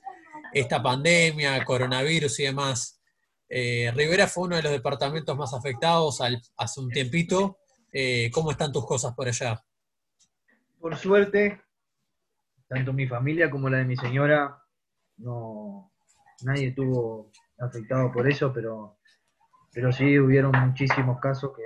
esta 0.53 0.81
pandemia, 0.81 1.65
coronavirus 1.65 2.39
y 2.39 2.43
demás, 2.43 3.01
eh, 3.49 3.91
Rivera 3.93 4.25
fue 4.27 4.45
uno 4.45 4.55
de 4.55 4.63
los 4.63 4.71
departamentos 4.71 5.37
más 5.37 5.53
afectados 5.53 6.21
hace 6.55 6.79
un 6.79 6.87
tiempito. 6.87 7.57
Eh, 7.91 8.31
¿Cómo 8.33 8.51
están 8.51 8.71
tus 8.71 8.85
cosas 8.85 9.13
por 9.13 9.27
allá? 9.27 9.61
Por 10.79 10.95
suerte, 10.95 11.61
tanto 12.69 12.93
mi 12.93 13.05
familia 13.05 13.51
como 13.51 13.69
la 13.69 13.79
de 13.79 13.83
mi 13.83 13.97
señora, 13.97 14.63
no, 15.17 15.91
nadie 16.43 16.69
estuvo 16.69 17.31
afectado 17.59 18.13
por 18.13 18.29
eso, 18.31 18.53
pero 18.53 19.00
pero 19.73 19.91
sí 19.91 20.19
hubieron 20.19 20.51
muchísimos 20.51 21.19
casos 21.19 21.51
que... 21.55 21.63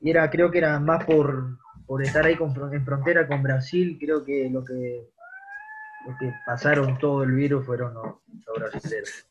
Y 0.00 0.10
era, 0.10 0.28
creo 0.30 0.50
que 0.50 0.58
era 0.58 0.78
más 0.78 1.04
por, 1.04 1.58
por 1.86 2.02
estar 2.02 2.24
ahí 2.24 2.36
en 2.40 2.84
frontera 2.84 3.26
con 3.26 3.42
Brasil, 3.42 3.96
creo 3.98 4.24
que 4.24 4.50
lo 4.50 4.64
que, 4.64 5.08
lo 6.06 6.16
que 6.18 6.32
pasaron 6.44 6.98
todo 6.98 7.22
el 7.22 7.32
virus 7.32 7.64
fueron 7.64 7.94
los, 7.94 8.14
brasileños. 8.54 9.28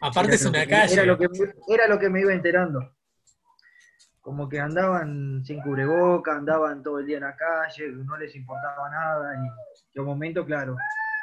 Aparte 0.00 0.34
es 0.34 0.44
una 0.44 0.66
calle. 0.66 0.94
Era 0.94 1.04
lo, 1.04 1.18
que, 1.18 1.28
era 1.68 1.88
lo 1.88 1.98
que 1.98 2.08
me 2.08 2.20
iba 2.20 2.32
enterando. 2.32 2.94
Como 4.20 4.48
que 4.48 4.60
andaban 4.60 5.44
sin 5.44 5.60
cubreboca, 5.60 6.36
andaban 6.36 6.82
todo 6.82 6.98
el 6.98 7.06
día 7.06 7.16
en 7.16 7.24
la 7.24 7.36
calle, 7.36 7.88
no 7.88 8.16
les 8.16 8.34
importaba 8.36 8.90
nada. 8.90 9.34
Y 9.34 9.94
de 9.94 10.00
un 10.00 10.06
momento, 10.06 10.44
claro, 10.44 10.76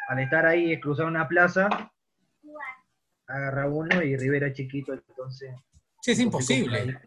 al 0.08 0.20
estar 0.20 0.46
ahí, 0.46 0.80
cruzar 0.80 1.06
una 1.06 1.28
plaza, 1.28 1.70
agarra 3.28 3.68
uno 3.68 4.02
y 4.02 4.16
Rivera 4.16 4.54
chiquito, 4.54 4.94
entonces. 4.94 5.52
Sí, 6.02 6.12
es 6.12 6.20
imposible. 6.20 7.00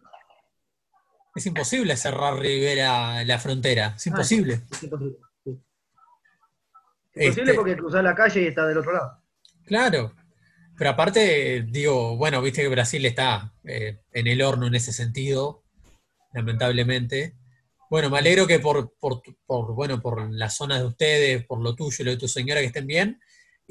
Es 1.35 1.45
imposible 1.45 1.95
cerrar 1.95 2.39
Rivera 2.39 3.23
la 3.23 3.39
frontera. 3.39 3.93
Es 3.95 4.07
ah, 4.07 4.09
imposible. 4.09 4.61
es 4.71 4.83
imposible. 4.83 5.17
Imposible 7.15 7.51
este 7.51 7.53
porque 7.53 7.77
cruzar 7.77 8.03
la 8.03 8.15
calle 8.15 8.41
y 8.41 8.47
está 8.47 8.65
del 8.67 8.77
otro 8.77 8.93
lado. 8.93 9.23
Claro. 9.65 10.13
Pero 10.77 10.91
aparte, 10.91 11.65
digo, 11.67 12.15
bueno, 12.15 12.41
viste 12.41 12.61
que 12.61 12.69
Brasil 12.69 13.05
está 13.05 13.53
eh, 13.65 13.99
en 14.11 14.27
el 14.27 14.41
horno 14.41 14.67
en 14.67 14.75
ese 14.75 14.93
sentido, 14.93 15.65
lamentablemente. 16.33 17.35
Bueno, 17.89 18.09
me 18.09 18.19
alegro 18.19 18.47
que 18.47 18.59
por, 18.59 18.93
por, 18.97 19.21
por, 19.45 19.73
bueno, 19.73 20.01
por 20.01 20.31
las 20.31 20.55
zonas 20.55 20.79
de 20.79 20.85
ustedes, 20.85 21.45
por 21.45 21.59
lo 21.59 21.75
tuyo 21.75 21.97
y 21.99 22.03
lo 22.05 22.11
de 22.11 22.17
tu 22.17 22.27
señora 22.27 22.61
que 22.61 22.67
estén 22.67 22.87
bien. 22.87 23.19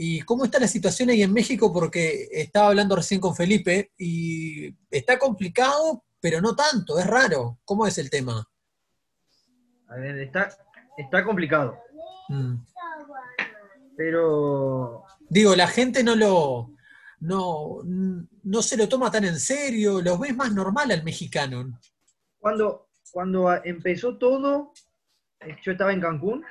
¿Y 0.01 0.21
cómo 0.21 0.45
está 0.45 0.61
la 0.61 0.69
situación 0.69 1.11
ahí 1.11 1.25
en 1.25 1.33
México? 1.33 1.73
Porque 1.73 2.29
estaba 2.31 2.69
hablando 2.69 2.95
recién 2.95 3.21
con 3.21 3.35
Felipe 3.35 3.91
y 3.99 4.73
está 4.93 5.19
complicado, 5.19 6.05
pero 6.21 6.41
no 6.41 6.55
tanto, 6.55 7.01
es 7.01 7.07
raro. 7.07 7.59
¿Cómo 7.65 7.85
es 7.85 7.99
el 7.99 8.09
tema? 8.09 8.49
A 9.89 9.97
ver, 9.97 10.21
está, 10.21 10.51
está 10.97 11.25
complicado. 11.25 11.77
Mm. 12.29 12.59
Pero. 13.97 15.03
Digo, 15.29 15.57
la 15.57 15.67
gente 15.67 16.05
no 16.05 16.15
lo. 16.15 16.77
No, 17.19 17.81
no 17.83 18.63
se 18.63 18.77
lo 18.77 18.89
toma 18.89 19.11
tan 19.11 19.25
en 19.25 19.41
serio, 19.41 20.01
lo 20.01 20.17
ves 20.17 20.37
más 20.37 20.53
normal 20.53 20.93
al 20.93 21.03
mexicano. 21.03 21.77
Cuando, 22.39 22.87
cuando 23.11 23.53
empezó 23.65 24.17
todo, 24.17 24.73
yo 25.65 25.73
estaba 25.73 25.93
en 25.93 26.01
Cancún 26.01 26.45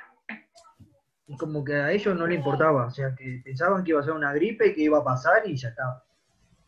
como 1.36 1.62
que 1.62 1.74
a 1.74 1.92
ellos 1.92 2.16
no 2.16 2.26
le 2.26 2.36
importaba, 2.36 2.86
o 2.86 2.90
sea, 2.90 3.14
que 3.14 3.42
pensaban 3.44 3.84
que 3.84 3.90
iba 3.90 4.00
a 4.00 4.04
ser 4.04 4.14
una 4.14 4.32
gripe, 4.32 4.74
que 4.74 4.82
iba 4.82 4.98
a 4.98 5.04
pasar 5.04 5.46
y 5.46 5.56
ya 5.56 5.68
estaba. 5.68 6.02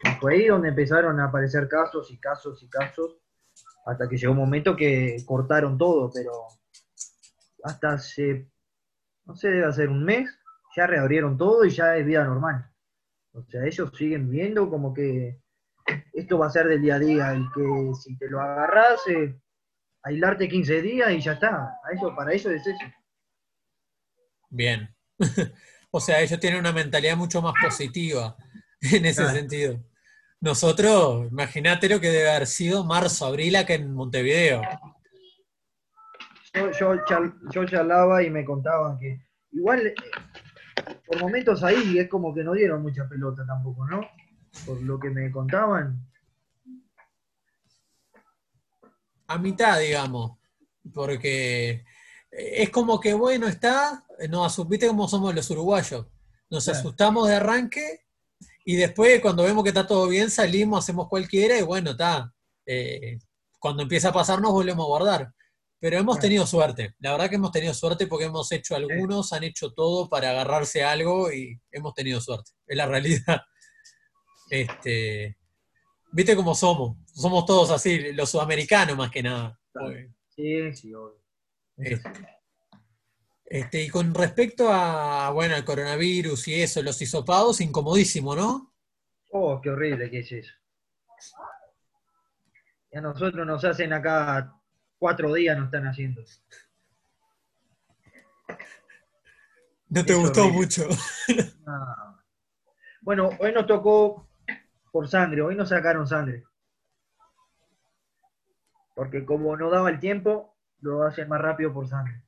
Y 0.03 0.09
fue 0.21 0.35
ahí 0.35 0.47
donde 0.47 0.69
empezaron 0.69 1.19
a 1.21 1.27
aparecer 1.27 1.69
casos 1.69 2.11
y 2.11 2.19
casos 2.19 2.63
y 2.63 2.69
casos, 2.69 3.17
hasta 3.87 4.09
que 4.09 4.17
llegó 4.17 4.33
un 4.33 4.39
momento 4.39 4.77
que 4.77 5.17
cortaron 5.27 5.79
todo, 5.79 6.11
pero 6.13 6.33
hasta 7.65 7.93
hace, 7.93 8.51
no 9.25 9.35
sé, 9.35 9.49
debe 9.49 9.73
ser 9.73 9.89
un 9.89 10.05
mes, 10.05 10.31
ya 10.77 10.87
reabrieron 10.87 11.37
todo 11.37 11.65
y 11.65 11.71
ya 11.71 11.97
es 11.97 12.05
vida 12.05 12.25
normal. 12.25 12.71
O 13.33 13.43
sea, 13.45 13.65
ellos 13.65 13.91
siguen 13.97 14.31
viendo 14.31 14.69
como 14.69 14.93
que 14.93 15.41
esto 16.13 16.39
va 16.39 16.47
a 16.47 16.51
ser 16.51 16.67
del 16.67 16.83
día 16.83 16.97
a 16.97 16.99
día 16.99 17.35
y 17.35 17.51
que 17.53 17.93
si 17.95 18.17
te 18.19 18.29
lo 18.29 18.41
agarras, 18.41 19.01
eh, 19.09 19.41
aislarte 20.03 20.49
15 20.49 20.83
días 20.83 21.11
y 21.13 21.21
ya 21.21 21.33
está. 21.33 21.79
A 21.85 21.93
eso, 21.93 22.15
para 22.15 22.33
eso 22.33 22.51
es 22.51 22.67
eso. 22.67 22.85
Bien. 24.51 24.95
o 25.91 26.01
sea, 26.01 26.21
ellos 26.21 26.39
tienen 26.41 26.59
una 26.59 26.73
mentalidad 26.73 27.17
mucho 27.17 27.41
más 27.41 27.55
positiva 27.63 28.37
en 28.81 29.07
ese 29.07 29.27
sentido. 29.31 29.83
Nosotros, 30.41 31.31
imagínate 31.31 31.89
lo 31.89 32.01
que 32.01 32.09
debe 32.09 32.31
haber 32.31 32.47
sido 32.47 32.85
marzo, 32.85 33.27
abril 33.27 33.57
acá 33.57 33.75
en 33.75 33.93
Montevideo. 33.93 34.63
Yo, 36.53 36.97
yo, 37.53 37.65
charlaba 37.65 38.23
y 38.23 38.31
me 38.31 38.45
contaban 38.45 38.99
que 38.99 39.21
igual 39.53 39.87
eh, 39.87 39.95
por 41.07 41.21
momentos 41.21 41.63
ahí 41.63 41.99
es 41.99 42.09
como 42.09 42.35
que 42.35 42.43
no 42.43 42.55
dieron 42.55 42.83
mucha 42.83 43.09
pelota 43.09 43.45
tampoco, 43.47 43.87
¿no? 43.87 44.01
Por 44.67 44.83
lo 44.83 44.99
que 44.99 45.11
me 45.11 45.31
contaban. 45.31 46.01
A 49.29 49.39
mitad, 49.39 49.79
digamos, 49.79 50.39
porque 50.93 51.85
es 52.31 52.71
como 52.71 52.99
que, 52.99 53.15
bueno, 53.15 53.47
está, 53.47 54.05
no 54.29 54.47
viste 54.69 54.87
cómo 54.87 55.09
somos 55.09 55.35
los 55.35 55.51
uruguayos. 55.51 56.07
Nos 56.51 56.69
asustamos 56.69 57.29
de 57.29 57.37
arranque 57.37 58.01
y 58.65 58.77
después 58.77 59.21
cuando 59.21 59.45
vemos 59.45 59.63
que 59.63 59.71
está 59.71 59.87
todo 59.87 60.09
bien 60.09 60.31
salimos, 60.31 60.85
hacemos 60.85 61.09
cualquiera 61.09 61.59
y 61.59 61.63
bueno, 61.63 61.93
está. 61.93 62.33
Eh, 62.67 63.19
cuando 63.59 63.83
empieza 63.83 64.09
a 64.09 64.13
pasar 64.13 64.41
nos 64.41 64.53
volvemos 64.53 64.85
a 64.85 64.89
guardar. 64.89 65.33
Pero 65.79 65.97
hemos 65.97 66.19
tenido 66.19 66.47
suerte, 66.47 66.95
la 66.99 67.13
verdad 67.13 67.31
que 67.31 67.37
hemos 67.37 67.53
tenido 67.53 67.73
suerte 67.73 68.07
porque 68.07 68.27
hemos 68.27 68.53
hecho 68.53 68.77
algunos, 68.77 69.33
han 69.33 69.45
hecho 69.45 69.73
todo 69.73 70.11
para 70.11 70.31
agarrarse 70.31 70.83
a 70.83 70.93
algo 70.93 71.33
y 71.33 71.59
hemos 71.73 71.95
tenido 71.95 72.21
suerte, 72.21 72.51
es 72.67 72.77
la 72.77 72.87
realidad. 72.87 73.43
Este, 74.53 75.39
Viste 76.13 76.35
cómo 76.35 76.55
somos, 76.55 76.97
somos 77.15 77.47
todos 77.47 77.71
así, 77.71 78.13
los 78.13 78.31
sudamericanos 78.31 78.97
más 78.97 79.11
que 79.11 79.23
nada. 79.23 79.61
Sí, 80.35 80.73
sí, 80.73 80.93
obvio. 80.93 81.23
Este, 81.77 82.11
y 83.51 83.89
con 83.89 84.15
respecto 84.15 84.73
a, 84.73 85.31
bueno, 85.31 85.57
al 85.57 85.65
coronavirus 85.65 86.47
y 86.49 86.63
eso, 86.63 86.83
los 86.83 87.03
hisopados, 87.03 87.61
incomodísimo, 87.61 88.37
¿no? 88.37 88.73
Oh, 89.31 89.61
qué 89.61 89.71
horrible 89.71 90.09
que 90.09 90.21
es 90.21 90.31
eso. 90.31 90.53
Y 92.93 92.99
a 92.99 93.01
nosotros 93.01 93.45
nos 93.45 93.65
hacen 93.65 93.93
acá 93.93 94.55
cuatro 94.99 95.35
días, 95.35 95.57
nos 95.57 95.67
están 95.67 95.87
haciendo. 95.87 96.23
No 99.89 100.05
te 100.05 100.15
gustó 100.15 100.49
mucho. 100.49 100.89
Bueno, 103.03 103.31
hoy 103.39 103.51
nos 103.55 103.67
tocó 103.67 104.29
por 104.93 105.09
sangre, 105.09 105.41
hoy 105.41 105.55
nos 105.55 105.71
sacaron 105.71 106.07
sangre. 106.07 106.45
Porque 108.95 109.25
como 109.25 109.57
no 109.57 109.71
daba 109.71 109.89
el 109.89 109.99
tiempo, 109.99 110.55
lo 110.81 111.05
hacen 111.05 111.27
más 111.27 111.41
rápido 111.41 111.73
por 111.73 111.89
sangre. 111.89 112.23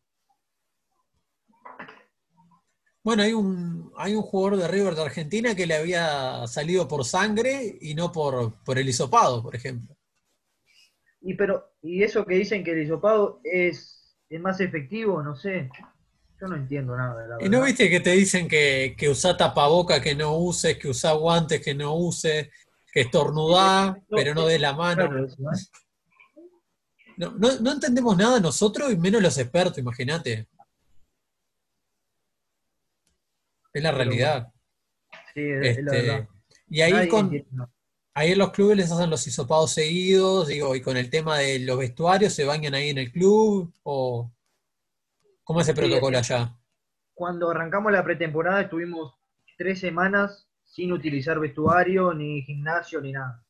Bueno, 3.04 3.24
hay 3.24 3.32
un, 3.32 3.92
hay 3.96 4.14
un 4.14 4.22
jugador 4.22 4.58
de 4.58 4.68
River 4.68 4.94
de 4.94 5.02
Argentina 5.02 5.54
que 5.56 5.66
le 5.66 5.74
había 5.74 6.46
salido 6.46 6.86
por 6.86 7.04
sangre 7.04 7.76
y 7.80 7.94
no 7.94 8.12
por, 8.12 8.62
por 8.64 8.78
el 8.78 8.88
hisopado, 8.88 9.42
por 9.42 9.56
ejemplo. 9.56 9.96
Y 11.20 11.34
pero, 11.34 11.72
y 11.82 12.02
eso 12.02 12.24
que 12.24 12.36
dicen 12.36 12.62
que 12.62 12.72
el 12.72 12.82
hisopado 12.82 13.40
es, 13.42 14.16
es 14.28 14.40
más 14.40 14.60
efectivo, 14.60 15.22
no 15.22 15.34
sé. 15.34 15.68
Yo 16.40 16.46
no 16.48 16.56
entiendo 16.56 16.96
nada. 16.96 17.26
La 17.26 17.44
¿Y 17.44 17.48
no 17.48 17.62
viste 17.62 17.88
que 17.88 18.00
te 18.00 18.10
dicen 18.10 18.48
que, 18.48 18.94
que 18.96 19.08
usa 19.08 19.36
tapaboca 19.36 20.00
que 20.00 20.14
no 20.14 20.36
uses, 20.36 20.76
que 20.78 20.88
usa 20.88 21.12
guantes 21.12 21.60
que 21.60 21.74
no 21.74 21.94
uses, 21.94 22.48
que 22.92 23.00
estornudá, 23.00 23.96
pero 24.10 24.34
no 24.34 24.46
de 24.46 24.58
la 24.58 24.74
mano? 24.74 25.08
No, 27.16 27.30
no, 27.32 27.60
no 27.60 27.72
entendemos 27.72 28.16
nada 28.16 28.40
nosotros 28.40 28.92
y 28.92 28.96
menos 28.96 29.22
los 29.22 29.38
expertos, 29.38 29.78
imagínate. 29.78 30.48
Es 33.74 33.82
la 33.82 33.92
realidad. 33.92 34.52
Sí, 35.34 35.40
es, 35.50 35.82
la 35.82 35.94
Este, 35.94 35.96
verdad. 35.96 36.28
y 36.68 36.80
ahí 36.82 36.92
Nadie 36.92 37.08
con, 37.08 37.44
ahí 38.14 38.32
en 38.32 38.38
los 38.38 38.52
clubes 38.52 38.76
les 38.78 38.92
hacen 38.92 39.10
los 39.10 39.26
hisopados 39.26 39.72
seguidos, 39.72 40.48
digo, 40.48 40.74
y 40.76 40.82
con 40.82 40.96
el 40.98 41.10
tema 41.10 41.38
de 41.38 41.60
los 41.60 41.78
vestuarios, 41.78 42.34
¿se 42.34 42.44
bañan 42.44 42.74
ahí 42.74 42.90
en 42.90 42.98
el 42.98 43.12
club? 43.12 43.72
¿O 43.84 44.32
cómo 45.44 45.60
es 45.60 45.68
el 45.68 45.74
Sí, 45.74 45.76
protocolo 45.76 46.18
allá? 46.18 46.56
Cuando 47.14 47.50
arrancamos 47.50 47.90
la 47.90 48.04
pretemporada 48.04 48.60
estuvimos 48.60 49.14
tres 49.56 49.80
semanas 49.80 50.46
sin 50.64 50.92
utilizar 50.92 51.40
vestuario, 51.40 52.12
ni 52.12 52.42
gimnasio, 52.42 53.00
ni 53.00 53.12
nada. 53.12 53.42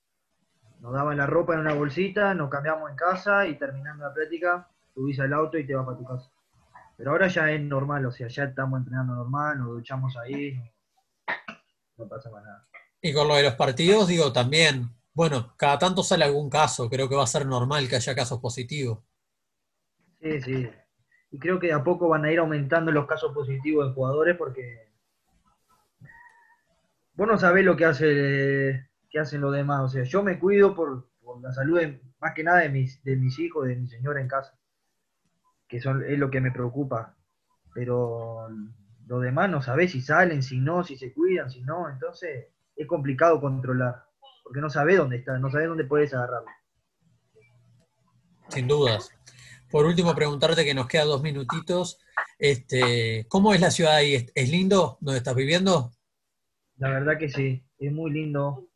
Nos 0.80 0.92
daban 0.94 1.16
la 1.18 1.26
ropa 1.26 1.54
en 1.54 1.60
una 1.60 1.74
bolsita, 1.74 2.34
nos 2.34 2.50
cambiamos 2.50 2.90
en 2.90 2.96
casa 2.96 3.46
y 3.46 3.58
terminando 3.58 4.04
la 4.04 4.14
práctica, 4.14 4.68
subís 4.94 5.20
al 5.20 5.32
auto 5.32 5.58
y 5.58 5.66
te 5.66 5.74
vas 5.74 5.86
para 5.86 5.98
tu 5.98 6.04
casa. 6.06 6.30
Pero 7.02 7.10
ahora 7.10 7.26
ya 7.26 7.50
es 7.50 7.60
normal, 7.60 8.06
o 8.06 8.12
sea, 8.12 8.28
ya 8.28 8.44
estamos 8.44 8.78
entrenando 8.78 9.16
normal, 9.16 9.58
nos 9.58 9.70
duchamos 9.70 10.16
ahí, 10.16 10.56
no, 11.96 12.06
pasa 12.06 12.30
más 12.30 12.44
nada. 12.44 12.64
Y 13.00 13.12
con 13.12 13.26
lo 13.26 13.34
de 13.34 13.42
los 13.42 13.56
partidos, 13.56 14.06
digo, 14.06 14.32
también, 14.32 14.88
bueno, 15.12 15.52
cada 15.56 15.80
tanto 15.80 16.04
sale 16.04 16.24
algún 16.24 16.48
caso, 16.48 16.88
creo 16.88 17.08
que 17.08 17.16
va 17.16 17.24
a 17.24 17.26
ser 17.26 17.44
normal 17.44 17.88
que 17.88 17.96
haya 17.96 18.14
casos 18.14 18.38
positivos. 18.38 19.00
Sí, 20.20 20.40
sí. 20.42 20.70
Y 21.32 21.40
creo 21.40 21.58
que 21.58 21.66
de 21.66 21.72
a 21.72 21.82
poco 21.82 22.08
van 22.08 22.24
a 22.24 22.30
ir 22.30 22.38
aumentando 22.38 22.92
los 22.92 23.08
casos 23.08 23.34
positivos 23.34 23.88
de 23.88 23.94
jugadores 23.94 24.36
porque 24.36 24.92
vos 27.14 27.26
no 27.26 27.36
sabés 27.36 27.64
lo 27.64 27.76
que 27.76 27.84
hace 27.84 28.88
que 29.10 29.18
hacen 29.18 29.40
los 29.40 29.52
demás. 29.52 29.80
O 29.80 29.88
sea, 29.88 30.04
yo 30.04 30.22
me 30.22 30.38
cuido 30.38 30.72
por, 30.76 31.08
por 31.20 31.42
la 31.42 31.52
salud 31.52 31.80
de- 31.80 32.00
más 32.20 32.32
que 32.32 32.44
nada 32.44 32.60
de 32.60 32.68
mis, 32.68 33.02
de 33.02 33.16
mis 33.16 33.40
hijos, 33.40 33.66
de 33.66 33.74
mi 33.74 33.88
señora 33.88 34.20
en 34.20 34.28
casa, 34.28 34.56
que 35.72 35.80
son, 35.80 36.04
es 36.04 36.18
lo 36.18 36.30
que 36.30 36.42
me 36.42 36.52
preocupa. 36.52 37.16
Pero 37.72 38.46
los 39.06 39.22
demás 39.22 39.48
no 39.48 39.62
sabés 39.62 39.92
si 39.92 40.02
salen, 40.02 40.42
si 40.42 40.58
no, 40.58 40.84
si 40.84 40.98
se 40.98 41.14
cuidan, 41.14 41.50
si 41.50 41.62
no. 41.62 41.88
Entonces 41.88 42.48
es 42.76 42.86
complicado 42.86 43.40
controlar, 43.40 44.04
porque 44.44 44.60
no 44.60 44.68
sabés 44.68 44.98
dónde 44.98 45.16
está, 45.16 45.38
no 45.38 45.50
sabés 45.50 45.68
dónde 45.68 45.84
puedes 45.84 46.12
agarrarlo. 46.12 46.50
Sin 48.48 48.68
dudas. 48.68 49.08
Por 49.70 49.86
último, 49.86 50.14
preguntarte 50.14 50.62
que 50.62 50.74
nos 50.74 50.88
queda 50.88 51.06
dos 51.06 51.22
minutitos. 51.22 51.98
Este, 52.38 53.24
¿cómo 53.28 53.54
es 53.54 53.60
la 53.62 53.70
ciudad 53.70 53.94
ahí? 53.94 54.14
¿Es, 54.14 54.30
es 54.34 54.50
lindo 54.50 54.98
donde 55.00 55.16
estás 55.16 55.34
viviendo? 55.34 55.90
La 56.76 56.90
verdad 56.90 57.16
que 57.16 57.30
sí, 57.30 57.64
es 57.78 57.92
muy 57.92 58.10
lindo. 58.10 58.68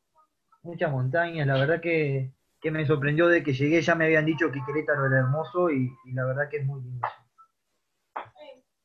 Muchas 0.63 0.91
montañas, 0.91 1.47
la 1.47 1.59
verdad 1.59 1.83
que, 1.83 2.33
que 2.67 2.73
me 2.73 2.85
sorprendió 2.85 3.29
de 3.29 3.45
que 3.45 3.53
llegué, 3.53 3.81
ya 3.81 3.95
me 3.95 4.07
habían 4.07 4.27
dicho 4.27 4.51
que 4.51 4.59
Querétaro 4.67 5.07
era 5.07 5.19
hermoso 5.21 5.71
y, 5.71 5.89
y 6.05 6.13
la 6.13 6.25
verdad 6.25 6.49
que 6.51 6.57
es 6.57 6.67
muy 6.67 6.83
lindo. 6.83 7.07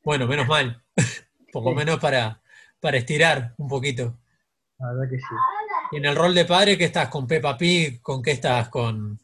Bueno, 0.04 0.28
menos 0.28 0.48
mal. 0.48 0.84
Por 1.52 1.64
lo 1.64 1.72
Sí. 1.72 1.76
menos 1.78 2.00
para, 2.00 2.40
para 2.80 2.98
estirar 2.98 3.56
un 3.58 3.68
poquito. 3.68 4.16
La 4.78 4.94
verdad 4.94 5.10
que 5.10 5.18
sí. 5.18 5.26
Y 5.94 5.98
en 5.98 6.06
el 6.06 6.16
rol 6.16 6.36
de 6.36 6.46
padre, 6.46 6.78
¿qué 6.78 6.86
estás? 6.86 7.10
¿Con 7.10 7.26
Peppa 7.26 7.58
Pig? 7.58 8.04
¿Con 8.04 8.22
qué 8.22 8.32
estás? 8.32 8.70
¿Con, 8.70 9.20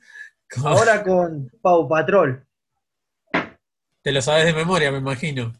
con- 0.51 0.65
Ahora 0.67 1.03
con 1.03 1.51
Pau 1.61 1.87
Patrol, 1.87 2.43
Te 4.01 4.11
lo 4.11 4.23
sabes 4.23 4.45
de 4.45 4.53
memoria, 4.53 4.91
me 4.91 4.97
imagino. 4.97 5.53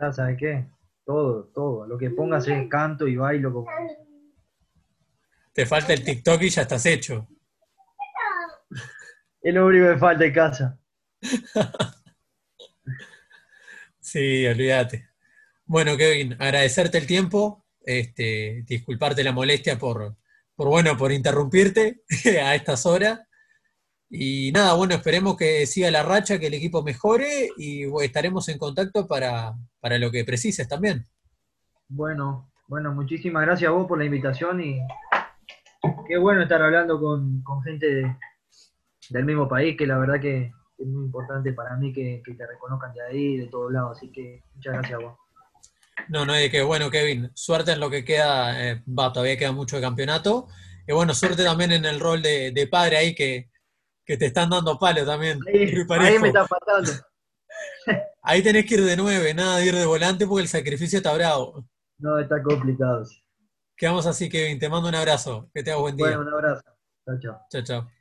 ya 0.00 0.12
sabes 0.12 0.38
qué, 0.38 0.66
todo, 1.04 1.44
todo. 1.54 1.86
Lo 1.86 1.98
que 1.98 2.08
pongas 2.08 2.48
es 2.48 2.66
canto 2.70 3.06
y 3.06 3.16
bailo 3.16 3.52
como... 3.52 3.66
Te 5.52 5.66
falta 5.66 5.92
el 5.92 6.04
TikTok 6.04 6.42
y 6.42 6.48
ya 6.50 6.62
estás 6.62 6.86
hecho. 6.86 7.28
Es 9.44 9.52
lo 9.52 9.66
único 9.66 9.88
que 9.88 9.98
falta 9.98 10.24
en 10.24 10.32
casa. 10.32 10.78
Sí, 14.12 14.44
olvídate. 14.46 15.08
Bueno, 15.64 15.96
Kevin, 15.96 16.34
agradecerte 16.34 16.98
el 16.98 17.06
tiempo, 17.06 17.64
este, 17.80 18.62
disculparte 18.66 19.22
la 19.22 19.32
molestia 19.32 19.78
por, 19.78 20.16
por, 20.56 20.68
bueno, 20.68 20.96
por 20.98 21.12
interrumpirte 21.12 22.02
a 22.42 22.54
estas 22.54 22.84
horas. 22.84 23.20
Y 24.10 24.50
nada, 24.52 24.74
bueno, 24.74 24.96
esperemos 24.96 25.36
que 25.36 25.64
siga 25.66 25.90
la 25.90 26.02
racha, 26.02 26.38
que 26.38 26.48
el 26.48 26.54
equipo 26.54 26.82
mejore 26.82 27.48
y 27.56 27.84
estaremos 28.02 28.48
en 28.48 28.58
contacto 28.58 29.06
para, 29.06 29.54
para 29.80 29.98
lo 29.98 30.10
que 30.10 30.24
precises 30.24 30.68
también. 30.68 31.06
Bueno, 31.88 32.52
bueno, 32.66 32.92
muchísimas 32.92 33.46
gracias 33.46 33.68
a 33.68 33.72
vos 33.72 33.86
por 33.86 33.98
la 33.98 34.04
invitación 34.04 34.60
y 34.62 34.80
qué 36.06 36.16
bueno 36.18 36.42
estar 36.42 36.62
hablando 36.62 37.00
con, 37.00 37.42
con 37.42 37.62
gente 37.62 37.86
de- 37.86 38.16
del 39.10 39.24
mismo 39.24 39.48
país, 39.48 39.76
que 39.76 39.86
la 39.86 39.98
verdad 39.98 40.20
que 40.20 40.52
es 40.78 40.86
muy 40.86 41.04
importante 41.06 41.52
para 41.52 41.76
mí 41.76 41.92
que, 41.92 42.22
que 42.24 42.34
te 42.34 42.46
reconozcan 42.46 42.92
de 42.94 43.02
ahí, 43.02 43.36
de 43.36 43.46
todos 43.48 43.72
lados, 43.72 43.96
así 43.98 44.10
que 44.10 44.42
muchas 44.54 44.72
gracias 44.74 45.00
vos. 45.00 45.16
No, 46.08 46.24
no 46.24 46.32
de 46.32 46.50
que, 46.50 46.62
bueno, 46.62 46.90
Kevin, 46.90 47.30
suerte 47.34 47.72
en 47.72 47.80
lo 47.80 47.90
que 47.90 48.04
queda, 48.04 48.70
eh, 48.70 48.82
va, 48.88 49.12
todavía 49.12 49.36
queda 49.36 49.52
mucho 49.52 49.76
de 49.76 49.82
campeonato. 49.82 50.48
Y 50.86 50.92
bueno, 50.92 51.14
suerte 51.14 51.44
también 51.44 51.70
en 51.72 51.84
el 51.84 52.00
rol 52.00 52.22
de, 52.22 52.50
de 52.50 52.66
padre 52.66 52.96
ahí 52.96 53.14
que, 53.14 53.50
que 54.04 54.16
te 54.16 54.26
están 54.26 54.50
dando 54.50 54.78
palo 54.78 55.04
también. 55.04 55.38
Ahí, 55.46 56.18
me 56.18 56.28
está 56.28 56.46
faltando. 56.46 56.90
Ahí 58.22 58.42
tenés 58.42 58.66
que 58.66 58.74
ir 58.74 58.84
de 58.84 58.96
nueve, 58.96 59.34
nada 59.34 59.58
de 59.58 59.66
ir 59.66 59.74
de 59.74 59.86
volante 59.86 60.26
porque 60.26 60.42
el 60.42 60.48
sacrificio 60.48 60.96
está 60.98 61.12
bravo. 61.14 61.64
No, 61.98 62.18
está 62.18 62.42
complicado. 62.42 63.04
Quedamos 63.82 64.06
así, 64.06 64.28
Kevin. 64.28 64.60
Te 64.60 64.68
mando 64.68 64.88
un 64.88 64.94
abrazo. 64.94 65.50
Que 65.52 65.64
tengas 65.64 65.80
buen 65.80 65.96
día. 65.96 66.06
Bueno, 66.06 66.20
un 66.20 66.28
abrazo. 66.34 66.62
Chao, 67.04 67.18
chao. 67.18 67.46
Chao, 67.50 67.62
chao. 67.64 67.92